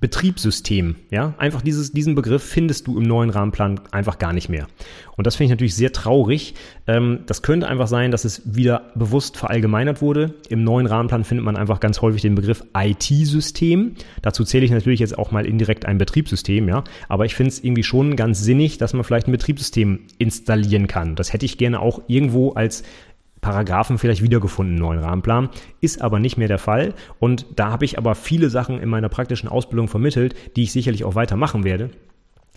[0.00, 4.68] Betriebssystem, ja, einfach dieses, diesen Begriff findest du im neuen Rahmenplan einfach gar nicht mehr.
[5.16, 6.54] Und das finde ich natürlich sehr traurig.
[6.86, 10.34] Ähm, das könnte einfach sein, dass es wieder bewusst verallgemeinert wurde.
[10.48, 13.96] Im neuen Rahmenplan findet man einfach ganz häufig den Begriff IT-System.
[14.22, 16.84] Dazu zähle ich natürlich jetzt auch mal indirekt ein Betriebssystem, ja.
[17.08, 21.16] Aber ich finde es irgendwie schon ganz sinnig, dass man vielleicht ein Betriebssystem installieren kann.
[21.16, 22.84] Das hätte ich gerne auch irgendwo als
[23.40, 25.48] Paragraphen vielleicht wiedergefunden im neuen Rahmenplan,
[25.80, 26.94] ist aber nicht mehr der Fall.
[27.18, 31.04] Und da habe ich aber viele Sachen in meiner praktischen Ausbildung vermittelt, die ich sicherlich
[31.04, 31.90] auch weitermachen werde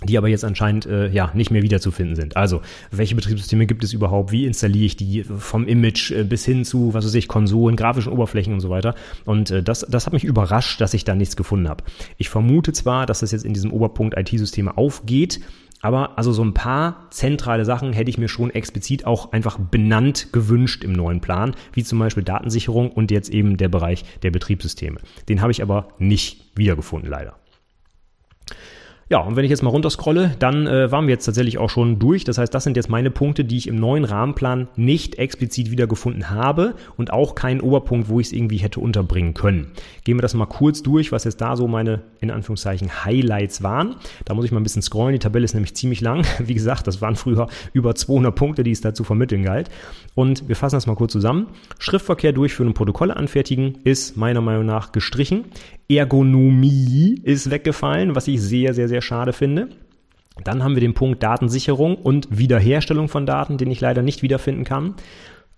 [0.04, 2.36] die aber jetzt anscheinend äh, ja nicht mehr wiederzufinden sind.
[2.36, 4.32] Also, welche Betriebssysteme gibt es überhaupt?
[4.32, 8.12] Wie installiere ich die vom Image äh, bis hin zu, was weiß ich, Konsolen, grafischen
[8.12, 8.96] Oberflächen und so weiter?
[9.26, 11.84] Und äh, das, das hat mich überrascht, dass ich da nichts gefunden habe.
[12.18, 15.40] Ich vermute zwar, dass das jetzt in diesem Oberpunkt IT-Systeme aufgeht,
[15.82, 20.32] aber also so ein paar zentrale Sachen hätte ich mir schon explizit auch einfach benannt
[20.32, 25.00] gewünscht im neuen Plan, wie zum Beispiel Datensicherung und jetzt eben der Bereich der Betriebssysteme.
[25.30, 27.41] Den habe ich aber nicht wiedergefunden, leider.
[29.12, 32.00] Ja, und wenn ich jetzt mal runterscrolle, dann äh, waren wir jetzt tatsächlich auch schon
[32.00, 32.24] durch.
[32.24, 36.30] Das heißt, das sind jetzt meine Punkte, die ich im neuen Rahmenplan nicht explizit wiedergefunden
[36.30, 39.74] habe und auch keinen Oberpunkt, wo ich es irgendwie hätte unterbringen können.
[40.06, 43.98] Gehen wir das mal kurz durch, was jetzt da so meine, in Anführungszeichen, Highlights waren.
[44.24, 45.12] Da muss ich mal ein bisschen scrollen.
[45.12, 46.26] Die Tabelle ist nämlich ziemlich lang.
[46.40, 49.70] Wie gesagt, das waren früher über 200 Punkte, die es da zu vermitteln galt.
[50.16, 51.48] Und wir fassen das mal kurz zusammen.
[51.80, 55.44] Schriftverkehr durchführen und Protokolle anfertigen ist meiner Meinung nach gestrichen.
[55.98, 59.70] Ergonomie ist weggefallen, was ich sehr, sehr, sehr schade finde.
[60.44, 64.64] Dann haben wir den Punkt Datensicherung und Wiederherstellung von Daten, den ich leider nicht wiederfinden
[64.64, 64.96] kann.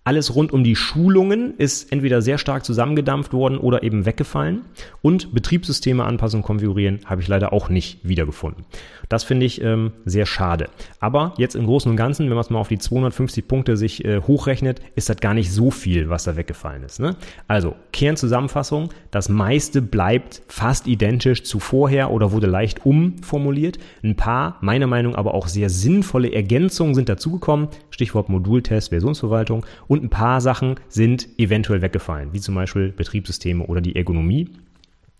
[0.06, 4.62] Alles rund um die Schulungen ist entweder sehr stark zusammengedampft worden oder eben weggefallen.
[5.02, 8.66] Und Betriebssysteme anpassen und konfigurieren habe ich leider auch nicht wiedergefunden.
[9.08, 10.70] Das finde ich ähm, sehr schade.
[11.00, 14.04] Aber jetzt im Großen und Ganzen, wenn man es mal auf die 250 Punkte sich
[14.04, 17.00] äh, hochrechnet, ist das gar nicht so viel, was da weggefallen ist.
[17.00, 17.16] Ne?
[17.48, 23.78] Also Kernzusammenfassung, das meiste bleibt fast identisch zu vorher oder wurde leicht umformuliert.
[24.04, 27.70] Ein paar, meiner Meinung aber auch sehr sinnvolle Ergänzungen sind dazugekommen.
[27.94, 33.82] Stichwort Modultest, Versionsverwaltung und ein paar Sachen sind eventuell weggefallen, wie zum Beispiel Betriebssysteme oder
[33.82, 34.50] die Ergonomie.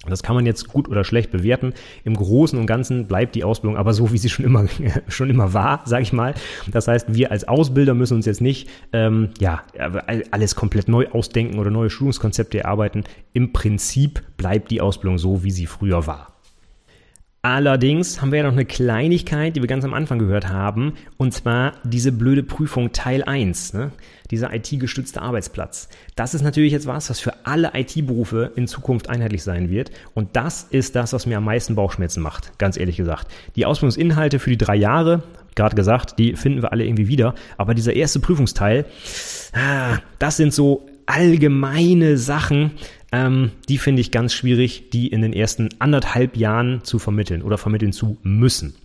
[0.08, 1.74] Das kann man jetzt gut oder schlecht bewerten.
[2.04, 4.66] Im Großen und Ganzen bleibt die Ausbildung aber so, wie sie schon immer
[5.08, 6.34] schon immer war, sage ich mal.
[6.72, 9.64] Das heißt, wir als Ausbilder müssen uns jetzt nicht ähm, ja
[10.32, 13.04] alles komplett neu ausdenken oder neue Schulungskonzepte erarbeiten.
[13.34, 16.33] Im Prinzip bleibt die Ausbildung so, wie sie früher war.
[17.46, 21.34] Allerdings haben wir ja noch eine Kleinigkeit, die wir ganz am Anfang gehört haben, und
[21.34, 23.92] zwar diese blöde Prüfung Teil 1, ne?
[24.32, 25.90] dieser IT-gestützte Arbeitsplatz.
[26.16, 29.92] Das ist natürlich jetzt was, was für alle IT-Berufe in Zukunft einheitlich sein wird.
[30.14, 33.28] Und das ist das, was mir am meisten Bauchschmerzen macht, ganz ehrlich gesagt.
[33.58, 35.24] Die Ausbildungsinhalte für die drei Jahre,
[35.56, 37.36] gerade gesagt, die finden wir alle irgendwie wieder.
[37.58, 38.86] Aber dieser erste Prüfungsteil,
[39.52, 42.72] ah, das sind so allgemeine Sachen,
[43.14, 47.60] ähm, die finde ich ganz schwierig, die in den ersten anderthalb Jahren zu vermitteln oder
[47.60, 48.76] vermitteln zu müssen.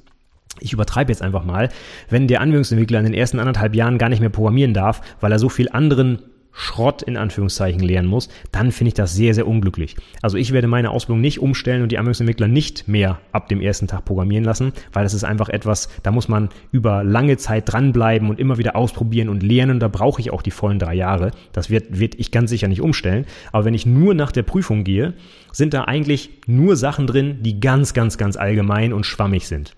[0.61, 1.71] Ich übertreibe jetzt einfach mal,
[2.11, 5.39] wenn der Anwendungsentwickler in den ersten anderthalb Jahren gar nicht mehr programmieren darf, weil er
[5.39, 6.19] so viel anderen
[6.53, 9.97] Schrott in Anführungszeichen lernen muss, dann finde ich das sehr, sehr unglücklich.
[10.23, 13.87] Also ich werde meine Ausbildung nicht umstellen und die Anwendungsentwickler nicht mehr ab dem ersten
[13.87, 18.29] Tag programmieren lassen, weil das ist einfach etwas, da muss man über lange Zeit dranbleiben
[18.29, 19.79] und immer wieder ausprobieren und lernen.
[19.79, 21.31] Da brauche ich auch die vollen drei Jahre.
[21.53, 23.27] Das wird, wird ich ganz sicher nicht umstellen.
[23.53, 25.15] Aber wenn ich nur nach der Prüfung gehe,
[25.53, 29.75] sind da eigentlich nur Sachen drin, die ganz, ganz, ganz allgemein und schwammig sind.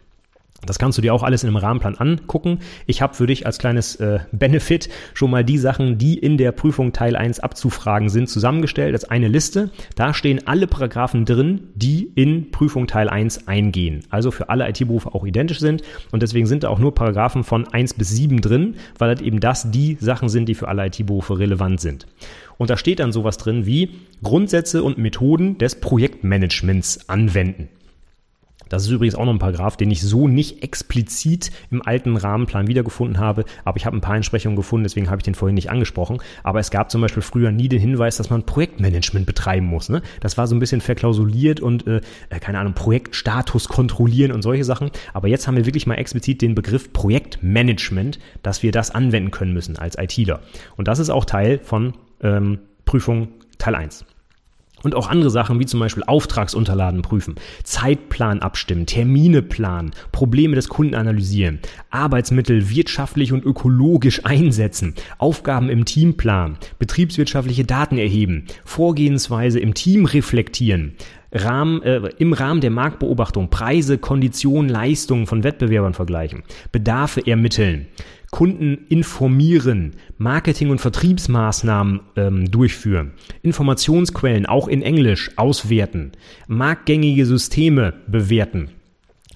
[0.66, 2.58] Das kannst du dir auch alles in einem Rahmenplan angucken.
[2.86, 6.52] Ich habe für dich als kleines äh, Benefit schon mal die Sachen, die in der
[6.52, 9.70] Prüfung Teil 1 abzufragen sind, zusammengestellt als eine Liste.
[9.96, 14.04] Da stehen alle Paragraphen drin, die in Prüfung Teil 1 eingehen.
[14.11, 15.82] Also für alle IT-Berufe auch identisch sind.
[16.12, 19.40] Und deswegen sind da auch nur Paragraphen von 1 bis 7 drin, weil halt eben
[19.40, 22.06] das die Sachen sind, die für alle IT-Berufe relevant sind.
[22.58, 23.90] Und da steht dann sowas drin wie
[24.22, 27.70] Grundsätze und Methoden des Projektmanagements anwenden.
[28.70, 32.68] Das ist übrigens auch noch ein Paragraph, den ich so nicht explizit im alten Rahmenplan
[32.68, 35.70] wiedergefunden habe, aber ich habe ein paar Entsprechungen gefunden, deswegen habe ich den vorhin nicht
[35.70, 36.22] angesprochen.
[36.42, 39.88] Aber es gab zum Beispiel früher nie den Hinweis, dass man Projektmanagement betreiben muss.
[39.88, 40.00] Ne?
[40.20, 42.00] Das war so ein bisschen verklausuliert und, äh,
[42.40, 44.90] keine Ahnung, Projektstatus kontrollieren und solche Sachen.
[45.12, 49.52] Aber jetzt haben wir wirklich mal explizit den Begriff Projektmanagement, dass wir das anwenden können
[49.52, 50.40] müssen als ITler.
[50.76, 54.04] Und das ist auch Teil von ähm, Prüfung Teil 1.
[54.82, 60.68] Und auch andere Sachen wie zum Beispiel Auftragsunterlagen prüfen, Zeitplan abstimmen, Termine planen, Probleme des
[60.68, 61.58] Kunden analysieren,
[61.90, 70.06] Arbeitsmittel wirtschaftlich und ökologisch einsetzen, Aufgaben im Team planen, betriebswirtschaftliche Daten erheben, Vorgehensweise im Team
[70.06, 70.94] reflektieren,
[71.32, 77.86] Rahmen, äh, im Rahmen der Marktbeobachtung Preise, Konditionen, Leistungen von Wettbewerbern vergleichen, Bedarfe ermitteln,
[78.30, 83.12] Kunden informieren, Marketing- und Vertriebsmaßnahmen ähm, durchführen,
[83.42, 86.12] Informationsquellen auch in Englisch auswerten,
[86.46, 88.70] marktgängige Systeme bewerten.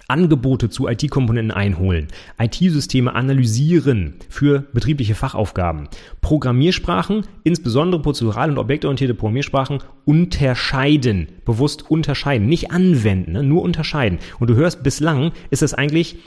[0.06, 5.88] Angebote zu IT-Komponenten einholen, IT-Systeme analysieren für betriebliche Fachaufgaben,
[6.20, 14.18] Programmiersprachen, insbesondere prozedural- und objektorientierte Programmiersprachen, unterscheiden, bewusst unterscheiden, nicht anwenden, ne, nur unterscheiden.
[14.38, 16.18] Und du hörst, bislang ist es eigentlich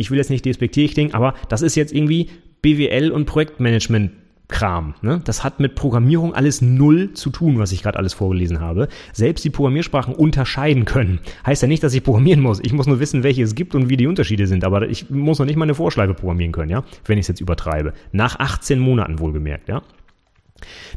[0.00, 2.30] ich will jetzt nicht despektierlich klingen, aber das ist jetzt irgendwie
[2.62, 4.12] BWL und Projektmanagement
[4.48, 4.94] Kram.
[5.00, 5.20] Ne?
[5.24, 8.88] Das hat mit Programmierung alles null zu tun, was ich gerade alles vorgelesen habe.
[9.12, 11.20] Selbst die Programmiersprachen unterscheiden können.
[11.46, 12.58] Heißt ja nicht, dass ich programmieren muss.
[12.60, 14.64] Ich muss nur wissen, welche es gibt und wie die Unterschiede sind.
[14.64, 17.40] Aber ich muss noch nicht mal eine Vorschleife programmieren können, ja, wenn ich es jetzt
[17.40, 17.92] übertreibe.
[18.10, 19.82] Nach 18 Monaten wohlgemerkt, ja.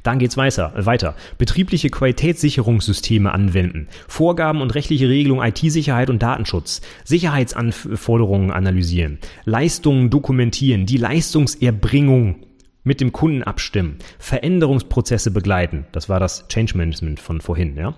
[0.03, 1.15] Dann geht's weiter, weiter.
[1.37, 3.87] Betriebliche Qualitätssicherungssysteme anwenden.
[4.07, 6.81] Vorgaben und rechtliche Regelungen IT-Sicherheit und Datenschutz.
[7.03, 9.19] Sicherheitsanforderungen analysieren.
[9.45, 10.85] Leistungen dokumentieren.
[10.85, 12.37] Die Leistungserbringung
[12.83, 13.97] mit dem Kunden abstimmen.
[14.19, 15.85] Veränderungsprozesse begleiten.
[15.91, 17.95] Das war das Change Management von vorhin, ja.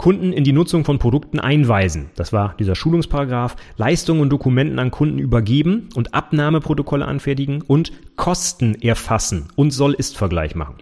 [0.00, 2.08] Kunden in die Nutzung von Produkten einweisen.
[2.16, 3.54] Das war dieser Schulungsparagraph.
[3.76, 10.76] Leistungen und Dokumenten an Kunden übergeben und Abnahmeprotokolle anfertigen und Kosten erfassen und Soll-Ist-Vergleich machen.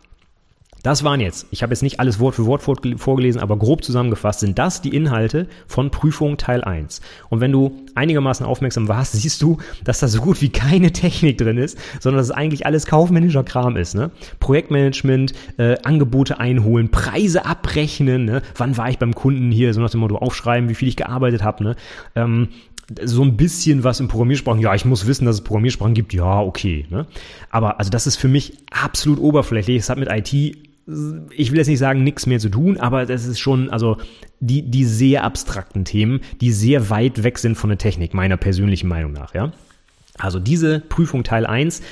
[0.82, 4.40] Das waren jetzt, ich habe jetzt nicht alles Wort für Wort vorgelesen, aber grob zusammengefasst
[4.40, 7.00] sind das die Inhalte von Prüfung Teil 1.
[7.28, 11.38] Und wenn du einigermaßen aufmerksam warst, siehst du, dass da so gut wie keine Technik
[11.38, 13.94] drin ist, sondern dass es eigentlich alles kaufmännischer Kram ist.
[13.94, 14.10] Ne?
[14.40, 18.42] Projektmanagement, äh, Angebote einholen, Preise abrechnen, ne?
[18.56, 21.42] wann war ich beim Kunden hier, so nach dem Motto aufschreiben, wie viel ich gearbeitet
[21.42, 21.64] habe.
[21.64, 21.76] Ne?
[22.14, 22.48] Ähm,
[23.04, 26.40] so ein bisschen was im Programmiersprachen, ja, ich muss wissen, dass es Programmiersprachen gibt, ja,
[26.40, 26.86] okay.
[26.88, 27.06] Ne?
[27.50, 29.76] Aber also das ist für mich absolut oberflächlich.
[29.76, 30.67] Es hat mit IT
[31.36, 33.98] ich will jetzt nicht sagen, nichts mehr zu tun, aber das ist schon, also
[34.40, 38.88] die, die sehr abstrakten Themen, die sehr weit weg sind von der Technik, meiner persönlichen
[38.88, 39.52] Meinung nach, ja.
[40.18, 41.82] Also diese Prüfung Teil 1,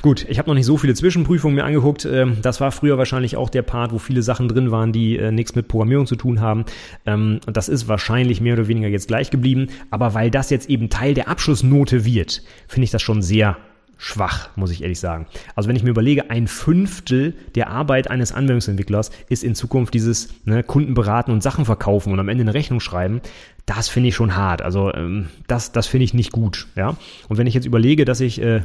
[0.00, 2.06] Gut, ich habe noch nicht so viele Zwischenprüfungen mir angeguckt.
[2.06, 5.30] Ähm, das war früher wahrscheinlich auch der Part, wo viele Sachen drin waren, die äh,
[5.30, 6.64] nichts mit Programmierung zu tun haben.
[7.04, 9.68] Ähm, und das ist wahrscheinlich mehr oder weniger jetzt gleich geblieben.
[9.90, 13.58] Aber weil das jetzt eben Teil der Abschlussnote wird, finde ich das schon sehr
[13.98, 15.26] schwach, muss ich ehrlich sagen.
[15.56, 20.28] Also wenn ich mir überlege, ein Fünftel der Arbeit eines Anwendungsentwicklers ist in Zukunft dieses
[20.44, 23.20] ne, Kunden beraten und Sachen verkaufen und am Ende eine Rechnung schreiben,
[23.66, 24.62] das finde ich schon hart.
[24.62, 26.68] Also ähm, das, das finde ich nicht gut.
[26.76, 26.96] Ja?
[27.28, 28.62] Und wenn ich jetzt überlege, dass ich äh,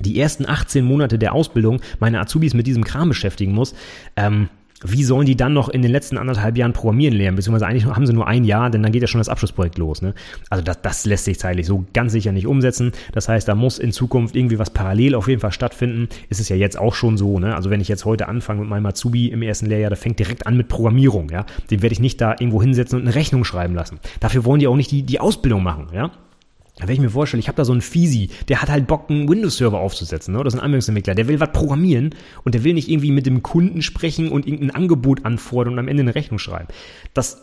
[0.00, 3.74] die ersten 18 Monate der Ausbildung meine Azubis mit diesem Kram beschäftigen muss,
[4.16, 4.48] ähm,
[4.84, 7.36] wie sollen die dann noch in den letzten anderthalb Jahren programmieren lernen?
[7.36, 10.02] Beziehungsweise eigentlich haben sie nur ein Jahr, denn dann geht ja schon das Abschlussprojekt los.
[10.02, 10.14] Ne?
[10.50, 12.92] Also das, das lässt sich zeitlich so ganz sicher nicht umsetzen.
[13.12, 16.08] Das heißt, da muss in Zukunft irgendwie was parallel auf jeden Fall stattfinden.
[16.28, 17.38] Ist es ja jetzt auch schon so.
[17.38, 17.54] Ne?
[17.54, 20.46] Also wenn ich jetzt heute anfange mit meinem Azubi im ersten Lehrjahr, der fängt direkt
[20.46, 21.30] an mit Programmierung.
[21.30, 21.46] Ja?
[21.70, 23.98] Den werde ich nicht da irgendwo hinsetzen und eine Rechnung schreiben lassen.
[24.20, 25.88] Dafür wollen die auch nicht die, die Ausbildung machen.
[25.94, 26.10] Ja?
[26.78, 29.28] Wenn ich mir vorstelle, ich habe da so einen Fisi, der hat halt Bock, einen
[29.28, 30.40] Windows-Server aufzusetzen, ne?
[30.40, 32.14] oder so ein Anwendungsentwickler, der will was programmieren
[32.44, 35.88] und der will nicht irgendwie mit dem Kunden sprechen und irgendein Angebot anfordern und am
[35.88, 36.68] Ende eine Rechnung schreiben.
[37.14, 37.42] Das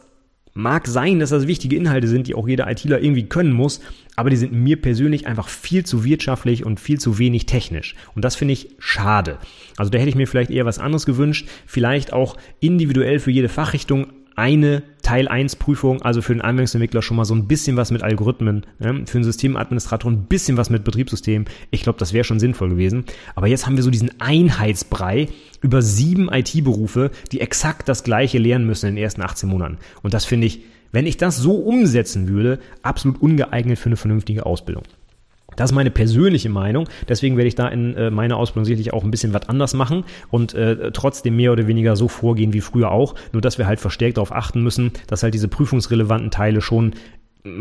[0.53, 3.81] mag sein, dass das wichtige Inhalte sind, die auch jeder ITler irgendwie können muss,
[4.15, 7.95] aber die sind mir persönlich einfach viel zu wirtschaftlich und viel zu wenig technisch.
[8.13, 9.39] Und das finde ich schade.
[9.77, 13.49] Also da hätte ich mir vielleicht eher was anderes gewünscht, vielleicht auch individuell für jede
[13.49, 17.91] Fachrichtung eine Teil 1 Prüfung, also für den Anwendungsentwickler schon mal so ein bisschen was
[17.91, 19.03] mit Algorithmen, ne?
[19.05, 21.45] für den Systemadministrator ein bisschen was mit Betriebssystem.
[21.71, 23.05] Ich glaube, das wäre schon sinnvoll gewesen.
[23.35, 25.29] Aber jetzt haben wir so diesen Einheitsbrei
[25.61, 29.77] über sieben IT-Berufe, die exakt das gleiche lernen müssen in den ersten 18 Monaten.
[30.01, 30.61] Und das finde ich,
[30.91, 34.83] wenn ich das so umsetzen würde, absolut ungeeignet für eine vernünftige Ausbildung.
[35.55, 36.89] Das ist meine persönliche Meinung.
[37.07, 40.03] Deswegen werde ich da in äh, meiner Ausbildung sicherlich auch ein bisschen was anders machen
[40.29, 43.15] und äh, trotzdem mehr oder weniger so vorgehen wie früher auch.
[43.31, 46.93] Nur dass wir halt verstärkt darauf achten müssen, dass halt diese prüfungsrelevanten Teile schon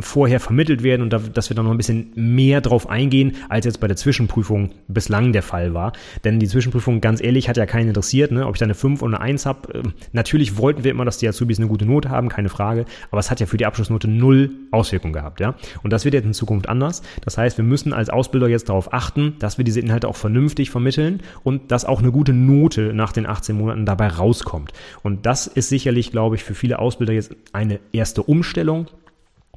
[0.01, 3.67] vorher vermittelt werden und da, dass wir da noch ein bisschen mehr drauf eingehen, als
[3.67, 5.93] jetzt bei der Zwischenprüfung bislang der Fall war.
[6.25, 8.47] Denn die Zwischenprüfung, ganz ehrlich, hat ja keinen interessiert, ne?
[8.47, 9.75] ob ich da eine 5 oder eine 1 habe.
[9.75, 13.19] Ähm, natürlich wollten wir immer, dass die Azubis eine gute Note haben, keine Frage, aber
[13.19, 15.41] es hat ja für die Abschlussnote null Auswirkungen gehabt.
[15.41, 15.55] ja.
[15.83, 17.03] Und das wird jetzt in Zukunft anders.
[17.25, 20.71] Das heißt, wir müssen als Ausbilder jetzt darauf achten, dass wir diese Inhalte auch vernünftig
[20.71, 24.73] vermitteln und dass auch eine gute Note nach den 18 Monaten dabei rauskommt.
[25.03, 28.87] Und das ist sicherlich, glaube ich, für viele Ausbilder jetzt eine erste Umstellung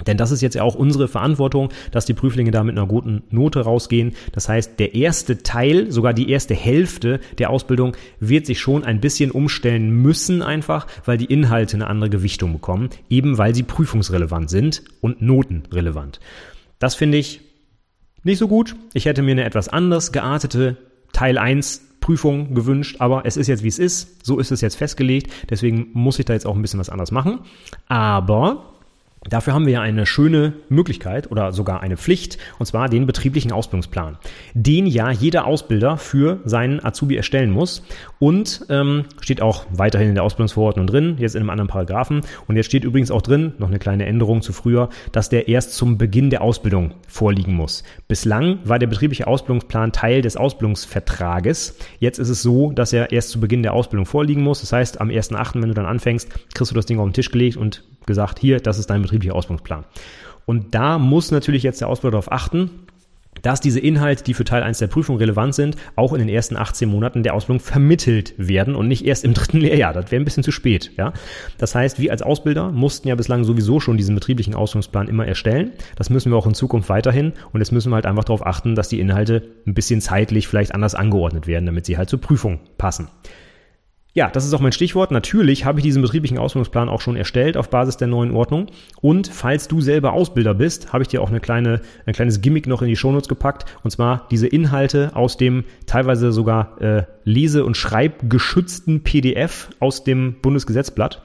[0.06, 3.24] denn das ist jetzt ja auch unsere Verantwortung, dass die Prüflinge da mit einer guten
[3.30, 4.14] Note rausgehen.
[4.34, 9.00] Das heißt, der erste Teil, sogar die erste Hälfte der Ausbildung wird sich schon ein
[9.00, 14.50] bisschen umstellen müssen einfach, weil die Inhalte eine andere Gewichtung bekommen, eben weil sie prüfungsrelevant
[14.50, 16.20] sind und notenrelevant.
[16.78, 17.40] Das finde ich
[18.24, 18.76] nicht so gut.
[18.94, 20.76] Ich hätte mir eine etwas anders geartete
[21.14, 24.26] Teil 1 Prüfung gewünscht, aber es ist jetzt wie es ist.
[24.26, 25.32] So ist es jetzt festgelegt.
[25.50, 27.40] Deswegen muss ich da jetzt auch ein bisschen was anderes machen.
[27.88, 28.75] Aber
[29.30, 33.52] Dafür haben wir ja eine schöne Möglichkeit oder sogar eine Pflicht, und zwar den betrieblichen
[33.52, 34.18] Ausbildungsplan,
[34.54, 37.84] den ja jeder Ausbilder für seinen Azubi erstellen muss
[38.20, 42.22] und ähm, steht auch weiterhin in der Ausbildungsverordnung drin, jetzt in einem anderen Paragraphen.
[42.48, 45.74] Und jetzt steht übrigens auch drin, noch eine kleine Änderung zu früher, dass der erst
[45.74, 47.84] zum Beginn der Ausbildung vorliegen muss.
[48.08, 51.78] Bislang war der betriebliche Ausbildungsplan Teil des Ausbildungsvertrages.
[52.00, 54.62] Jetzt ist es so, dass er erst zu Beginn der Ausbildung vorliegen muss.
[54.62, 57.32] Das heißt, am 1.8., wenn du dann anfängst, kriegst du das Ding auf den Tisch
[57.32, 59.86] gelegt und gesagt, hier, das ist dein betrieblicher Ausbildungsplan.
[60.46, 62.70] Und da muss natürlich jetzt der Ausbilder darauf achten,
[63.42, 66.58] dass diese Inhalte, die für Teil 1 der Prüfung relevant sind, auch in den ersten
[66.58, 69.94] 18 Monaten der Ausbildung vermittelt werden und nicht erst im dritten Lehrjahr.
[69.94, 70.92] Das wäre ein bisschen zu spät.
[70.98, 71.14] Ja?
[71.58, 75.74] Das heißt, wir als Ausbilder mussten ja bislang sowieso schon diesen betrieblichen Ausbildungsplan immer erstellen.
[75.96, 77.34] Das müssen wir auch in Zukunft weiterhin.
[77.52, 80.74] Und jetzt müssen wir halt einfach darauf achten, dass die Inhalte ein bisschen zeitlich vielleicht
[80.74, 83.10] anders angeordnet werden, damit sie halt zur Prüfung passen.
[84.18, 85.12] Ja, das ist auch mein Stichwort.
[85.12, 88.68] Natürlich habe ich diesen betrieblichen Ausbildungsplan auch schon erstellt auf Basis der neuen Ordnung.
[89.02, 92.66] Und falls du selber Ausbilder bist, habe ich dir auch eine kleine, ein kleines Gimmick
[92.66, 93.66] noch in die Shownotes gepackt.
[93.84, 100.36] Und zwar diese Inhalte aus dem teilweise sogar äh, lese- und schreibgeschützten PDF aus dem
[100.42, 101.22] Bundesgesetzblatt.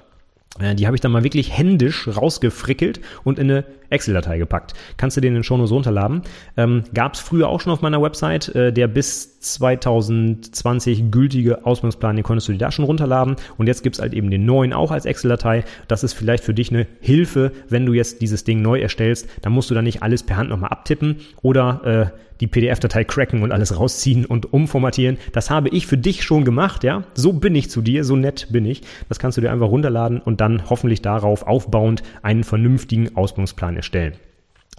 [0.58, 4.74] Äh, die habe ich dann mal wirklich händisch rausgefrickelt und in eine Excel-Datei gepackt.
[4.96, 6.22] Kannst du den in den Shownotes runterladen.
[6.56, 8.48] Ähm, Gab es früher auch schon auf meiner Website.
[8.54, 13.36] Äh, der bis 2020 gültige Ausbildungsplan, den konntest du dir da schon runterladen.
[13.56, 15.64] Und jetzt gibt's halt eben den neuen auch als Excel-Datei.
[15.88, 19.28] Das ist vielleicht für dich eine Hilfe, wenn du jetzt dieses Ding neu erstellst.
[19.42, 23.42] Dann musst du da nicht alles per Hand nochmal abtippen oder äh, die PDF-Datei cracken
[23.42, 25.18] und alles rausziehen und umformatieren.
[25.32, 27.04] Das habe ich für dich schon gemacht, ja.
[27.14, 28.82] So bin ich zu dir, so nett bin ich.
[29.08, 34.14] Das kannst du dir einfach runterladen und dann hoffentlich darauf aufbauend einen vernünftigen Ausbildungsplan erstellen.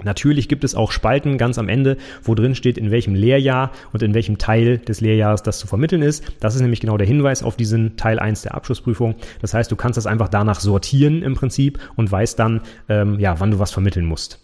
[0.03, 4.01] Natürlich gibt es auch Spalten ganz am Ende, wo drin steht, in welchem Lehrjahr und
[4.01, 6.23] in welchem Teil des Lehrjahres das zu vermitteln ist.
[6.39, 9.15] Das ist nämlich genau der Hinweis auf diesen Teil 1 der Abschlussprüfung.
[9.41, 13.39] Das heißt, du kannst das einfach danach sortieren im Prinzip und weißt dann, ähm, ja,
[13.39, 14.39] wann du was vermitteln musst.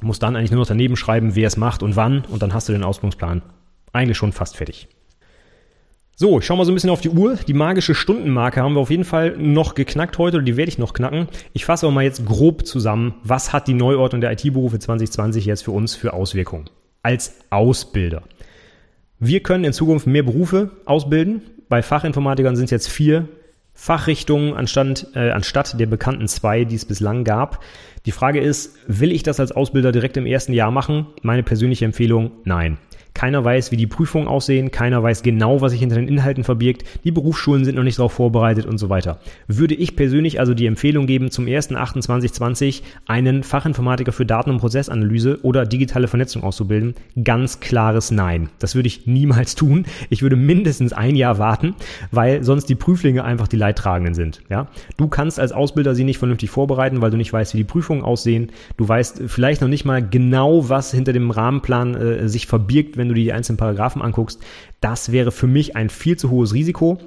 [0.00, 2.54] Du musst dann eigentlich nur noch daneben schreiben, wer es macht und wann und dann
[2.54, 3.42] hast du den Ausbildungsplan
[3.92, 4.88] eigentlich schon fast fertig.
[6.22, 7.34] So, ich schau mal so ein bisschen auf die Uhr.
[7.48, 10.78] Die magische Stundenmarke haben wir auf jeden Fall noch geknackt heute oder die werde ich
[10.78, 11.26] noch knacken.
[11.52, 15.64] Ich fasse aber mal jetzt grob zusammen, was hat die Neuordnung der IT-Berufe 2020 jetzt
[15.64, 16.70] für uns für Auswirkungen
[17.02, 18.22] als Ausbilder.
[19.18, 21.42] Wir können in Zukunft mehr Berufe ausbilden.
[21.68, 23.26] Bei Fachinformatikern sind es jetzt vier
[23.74, 27.64] Fachrichtungen anstatt, äh, anstatt der bekannten zwei, die es bislang gab.
[28.06, 31.08] Die Frage ist, will ich das als Ausbilder direkt im ersten Jahr machen?
[31.22, 32.78] Meine persönliche Empfehlung, nein.
[33.14, 34.70] Keiner weiß, wie die Prüfungen aussehen.
[34.70, 36.84] Keiner weiß genau, was sich hinter den Inhalten verbirgt.
[37.04, 39.18] Die Berufsschulen sind noch nicht darauf vorbereitet und so weiter.
[39.46, 45.40] Würde ich persönlich also die Empfehlung geben, zum 1.8.2020 einen Fachinformatiker für Daten- und Prozessanalyse
[45.42, 46.94] oder digitale Vernetzung auszubilden?
[47.22, 48.48] Ganz klares Nein.
[48.58, 49.84] Das würde ich niemals tun.
[50.10, 51.74] Ich würde mindestens ein Jahr warten,
[52.10, 54.42] weil sonst die Prüflinge einfach die Leidtragenden sind.
[54.48, 54.68] Ja?
[54.96, 58.02] Du kannst als Ausbilder sie nicht vernünftig vorbereiten, weil du nicht weißt, wie die Prüfungen
[58.02, 58.50] aussehen.
[58.76, 63.08] Du weißt vielleicht noch nicht mal genau, was hinter dem Rahmenplan äh, sich verbirgt, wenn
[63.08, 64.40] du die einzelnen Paragraphen anguckst,
[64.80, 66.98] das wäre für mich ein viel zu hohes Risiko.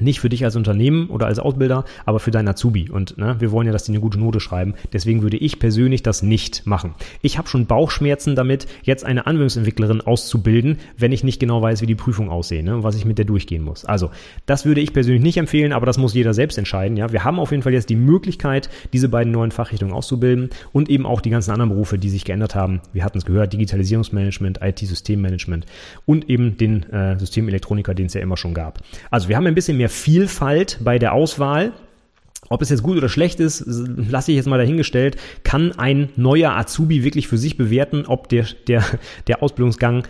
[0.00, 2.90] Nicht für dich als Unternehmen oder als Ausbilder, aber für deinen Azubi.
[2.90, 4.74] Und ne, wir wollen ja, dass die eine gute Note schreiben.
[4.92, 6.94] Deswegen würde ich persönlich das nicht machen.
[7.22, 11.86] Ich habe schon Bauchschmerzen damit, jetzt eine Anwendungsentwicklerin auszubilden, wenn ich nicht genau weiß, wie
[11.86, 13.84] die Prüfung aussehen ne, und was ich mit der durchgehen muss.
[13.84, 14.10] Also,
[14.46, 16.96] das würde ich persönlich nicht empfehlen, aber das muss jeder selbst entscheiden.
[16.96, 20.88] Ja, wir haben auf jeden Fall jetzt die Möglichkeit, diese beiden neuen Fachrichtungen auszubilden und
[20.88, 22.80] eben auch die ganzen anderen Berufe, die sich geändert haben.
[22.92, 25.66] Wir hatten es gehört, Digitalisierungsmanagement, IT-Systemmanagement
[26.06, 28.80] und eben den äh, Systemelektroniker, den es ja immer schon gab.
[29.10, 31.72] Also, wir haben ein bisschen mehr Vielfalt bei der Auswahl.
[32.50, 35.16] Ob es jetzt gut oder schlecht ist, lasse ich jetzt mal dahingestellt.
[35.44, 38.84] Kann ein neuer Azubi wirklich für sich bewerten, ob der, der,
[39.26, 40.04] der Ausbildungsgang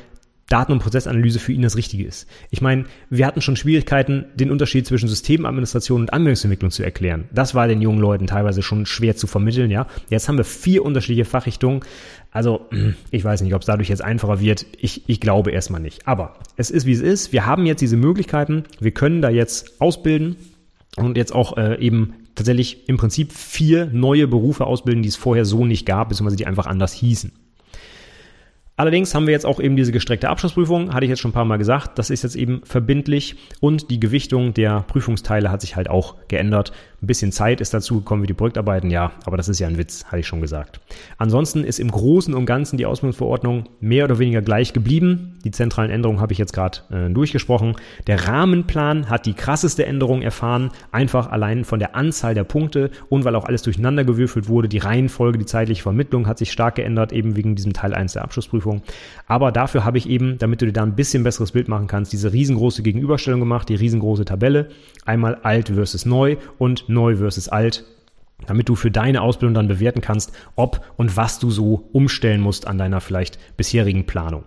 [0.49, 2.27] Daten- und Prozessanalyse für ihn das Richtige ist.
[2.51, 7.25] Ich meine, wir hatten schon Schwierigkeiten, den Unterschied zwischen Systemadministration und Anwendungsentwicklung zu erklären.
[7.33, 9.87] Das war den jungen Leuten teilweise schon schwer zu vermitteln, ja.
[10.09, 11.81] Jetzt haben wir vier unterschiedliche Fachrichtungen.
[12.31, 12.67] Also,
[13.11, 14.65] ich weiß nicht, ob es dadurch jetzt einfacher wird.
[14.79, 16.09] Ich, ich glaube erstmal nicht.
[16.09, 17.33] Aber es ist, wie es ist.
[17.33, 18.65] Wir haben jetzt diese Möglichkeiten.
[18.81, 20.37] Wir können da jetzt ausbilden
[20.97, 25.45] und jetzt auch äh, eben tatsächlich im Prinzip vier neue Berufe ausbilden, die es vorher
[25.45, 27.33] so nicht gab, beziehungsweise die einfach anders hießen.
[28.79, 31.45] Allerdings haben wir jetzt auch eben diese gestreckte Abschlussprüfung, hatte ich jetzt schon ein paar
[31.45, 31.99] Mal gesagt.
[31.99, 36.71] Das ist jetzt eben verbindlich und die Gewichtung der Prüfungsteile hat sich halt auch geändert.
[37.03, 39.79] Ein bisschen Zeit ist dazu gekommen wie die Projektarbeiten, ja, aber das ist ja ein
[39.79, 40.81] Witz, hatte ich schon gesagt.
[41.17, 45.39] Ansonsten ist im Großen und Ganzen die Ausbildungsverordnung mehr oder weniger gleich geblieben.
[45.45, 47.77] Die zentralen Änderungen habe ich jetzt gerade äh, durchgesprochen.
[48.07, 53.25] Der Rahmenplan hat die krasseste Änderung erfahren, einfach allein von der Anzahl der Punkte und
[53.25, 54.69] weil auch alles durcheinander gewürfelt wurde.
[54.69, 58.23] Die Reihenfolge, die zeitliche Vermittlung hat sich stark geändert, eben wegen diesem Teil 1 der
[58.23, 58.68] Abschlussprüfung.
[59.27, 62.13] Aber dafür habe ich eben, damit du dir da ein bisschen besseres Bild machen kannst,
[62.13, 64.69] diese riesengroße Gegenüberstellung gemacht, die riesengroße Tabelle.
[65.05, 67.85] Einmal alt versus neu und neu versus alt,
[68.47, 72.67] damit du für deine Ausbildung dann bewerten kannst, ob und was du so umstellen musst
[72.67, 74.45] an deiner vielleicht bisherigen Planung.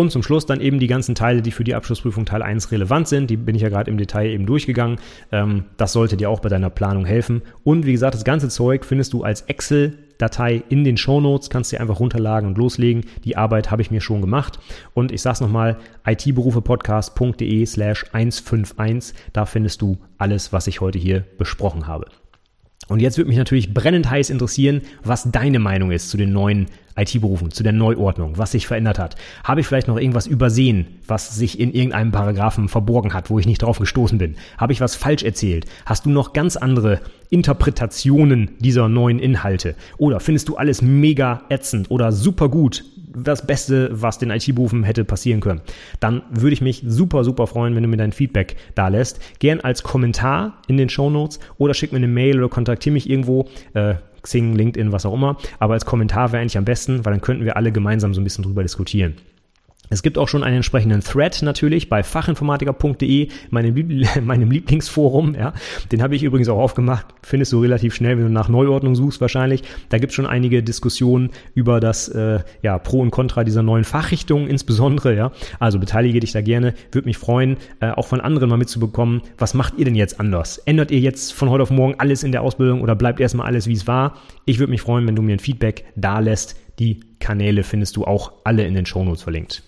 [0.00, 3.06] Und zum Schluss dann eben die ganzen Teile, die für die Abschlussprüfung Teil 1 relevant
[3.06, 3.28] sind.
[3.28, 4.98] Die bin ich ja gerade im Detail eben durchgegangen.
[5.30, 7.42] Ähm, das sollte dir auch bei deiner Planung helfen.
[7.64, 11.50] Und wie gesagt, das ganze Zeug findest du als Excel-Datei in den Show Notes.
[11.50, 13.04] Kannst du einfach runterladen und loslegen.
[13.24, 14.58] Die Arbeit habe ich mir schon gemacht.
[14.94, 15.76] Und ich sag's nochmal,
[16.06, 19.14] itberufepodcast.de slash 151.
[19.34, 22.06] Da findest du alles, was ich heute hier besprochen habe.
[22.88, 26.68] Und jetzt würde mich natürlich brennend heiß interessieren, was deine Meinung ist zu den neuen
[27.00, 29.16] IT-Berufen, zu der Neuordnung, was sich verändert hat.
[29.44, 33.46] Habe ich vielleicht noch irgendwas übersehen, was sich in irgendeinem Paragraphen verborgen hat, wo ich
[33.46, 34.36] nicht drauf gestoßen bin?
[34.58, 35.66] Habe ich was falsch erzählt?
[35.86, 39.74] Hast du noch ganz andere Interpretationen dieser neuen Inhalte?
[39.98, 42.84] Oder findest du alles mega ätzend oder super gut?
[43.12, 45.62] Das Beste, was den IT-Berufen hätte passieren können.
[45.98, 49.20] Dann würde ich mich super, super freuen, wenn du mir dein Feedback da lässt.
[49.40, 53.10] Gern als Kommentar in den Show Notes oder schick mir eine Mail oder kontaktiere mich
[53.10, 53.48] irgendwo.
[53.74, 55.36] Äh, Xing, LinkedIn, was auch immer.
[55.58, 58.24] Aber als Kommentar wäre eigentlich am besten, weil dann könnten wir alle gemeinsam so ein
[58.24, 59.14] bisschen drüber diskutieren.
[59.92, 65.34] Es gibt auch schon einen entsprechenden Thread natürlich bei fachinformatiker.de, meinem, meinem Lieblingsforum.
[65.34, 65.52] Ja.
[65.90, 67.06] Den habe ich übrigens auch aufgemacht.
[67.22, 69.64] Findest du relativ schnell, wenn du nach Neuordnung suchst wahrscheinlich.
[69.88, 73.82] Da gibt es schon einige Diskussionen über das äh, ja, Pro und Contra dieser neuen
[73.82, 75.16] Fachrichtungen insbesondere.
[75.16, 75.32] Ja.
[75.58, 76.74] Also beteilige dich da gerne.
[76.92, 80.58] Würde mich freuen, äh, auch von anderen mal mitzubekommen, was macht ihr denn jetzt anders?
[80.58, 83.66] Ändert ihr jetzt von heute auf morgen alles in der Ausbildung oder bleibt erstmal alles,
[83.66, 84.14] wie es war?
[84.44, 86.54] Ich würde mich freuen, wenn du mir ein Feedback da lässt.
[86.78, 89.64] Die Kanäle findest du auch alle in den Shownotes verlinkt.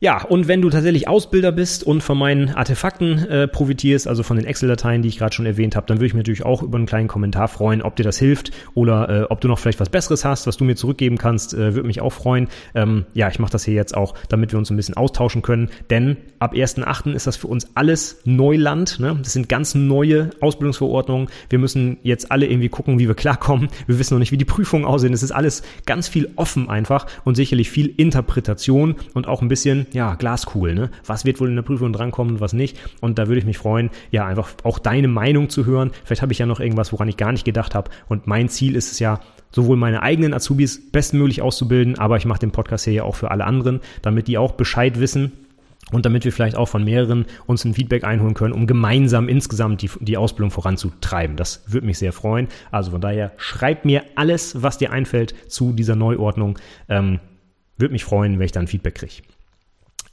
[0.00, 4.36] Ja, und wenn du tatsächlich Ausbilder bist und von meinen Artefakten äh, profitierst, also von
[4.36, 6.78] den Excel-Dateien, die ich gerade schon erwähnt habe, dann würde ich mich natürlich auch über
[6.78, 9.88] einen kleinen Kommentar freuen, ob dir das hilft oder äh, ob du noch vielleicht was
[9.88, 12.46] Besseres hast, was du mir zurückgeben kannst, äh, würde mich auch freuen.
[12.76, 15.68] Ähm, ja, ich mache das hier jetzt auch, damit wir uns ein bisschen austauschen können,
[15.90, 17.12] denn ab 1.8.
[17.14, 19.00] ist das für uns alles Neuland.
[19.00, 19.18] Ne?
[19.20, 21.26] Das sind ganz neue Ausbildungsverordnungen.
[21.50, 23.68] Wir müssen jetzt alle irgendwie gucken, wie wir klarkommen.
[23.88, 25.12] Wir wissen noch nicht, wie die Prüfungen aussehen.
[25.12, 29.87] Es ist alles ganz viel offen einfach und sicherlich viel Interpretation und auch ein bisschen
[29.94, 30.90] ja, Glaskugel, ne?
[31.06, 32.78] Was wird wohl in der Prüfung drankommen und was nicht?
[33.00, 35.90] Und da würde ich mich freuen, ja, einfach auch deine Meinung zu hören.
[36.04, 37.90] Vielleicht habe ich ja noch irgendwas, woran ich gar nicht gedacht habe.
[38.08, 39.20] Und mein Ziel ist es ja,
[39.50, 43.30] sowohl meine eigenen Azubis bestmöglich auszubilden, aber ich mache den Podcast hier ja auch für
[43.30, 45.32] alle anderen, damit die auch Bescheid wissen,
[45.92, 49.82] und damit wir vielleicht auch von mehreren uns ein Feedback einholen können, um gemeinsam insgesamt
[49.82, 51.36] die, die Ausbildung voranzutreiben.
[51.36, 52.48] Das würde mich sehr freuen.
[52.70, 56.58] Also von daher schreib mir alles, was dir einfällt zu dieser Neuordnung.
[56.88, 57.20] Ähm,
[57.78, 59.22] würde mich freuen, wenn ich dann Feedback kriege.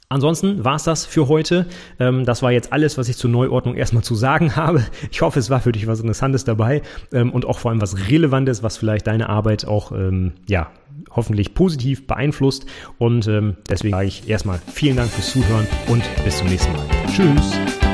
[0.08, 1.66] Ansonsten war es das für heute.
[1.98, 4.84] Ähm, das war jetzt alles, was ich zur Neuordnung erstmal zu sagen habe.
[5.10, 6.82] Ich hoffe, es war für dich was Interessantes dabei
[7.12, 10.70] ähm, und auch vor allem was Relevantes, was vielleicht deine Arbeit auch ähm, ja
[11.10, 12.66] hoffentlich positiv beeinflusst.
[12.98, 13.26] Und
[13.70, 16.84] deswegen sage ich erstmal vielen Dank fürs Zuhören und bis zum nächsten Mal.
[17.08, 17.85] Tschüss.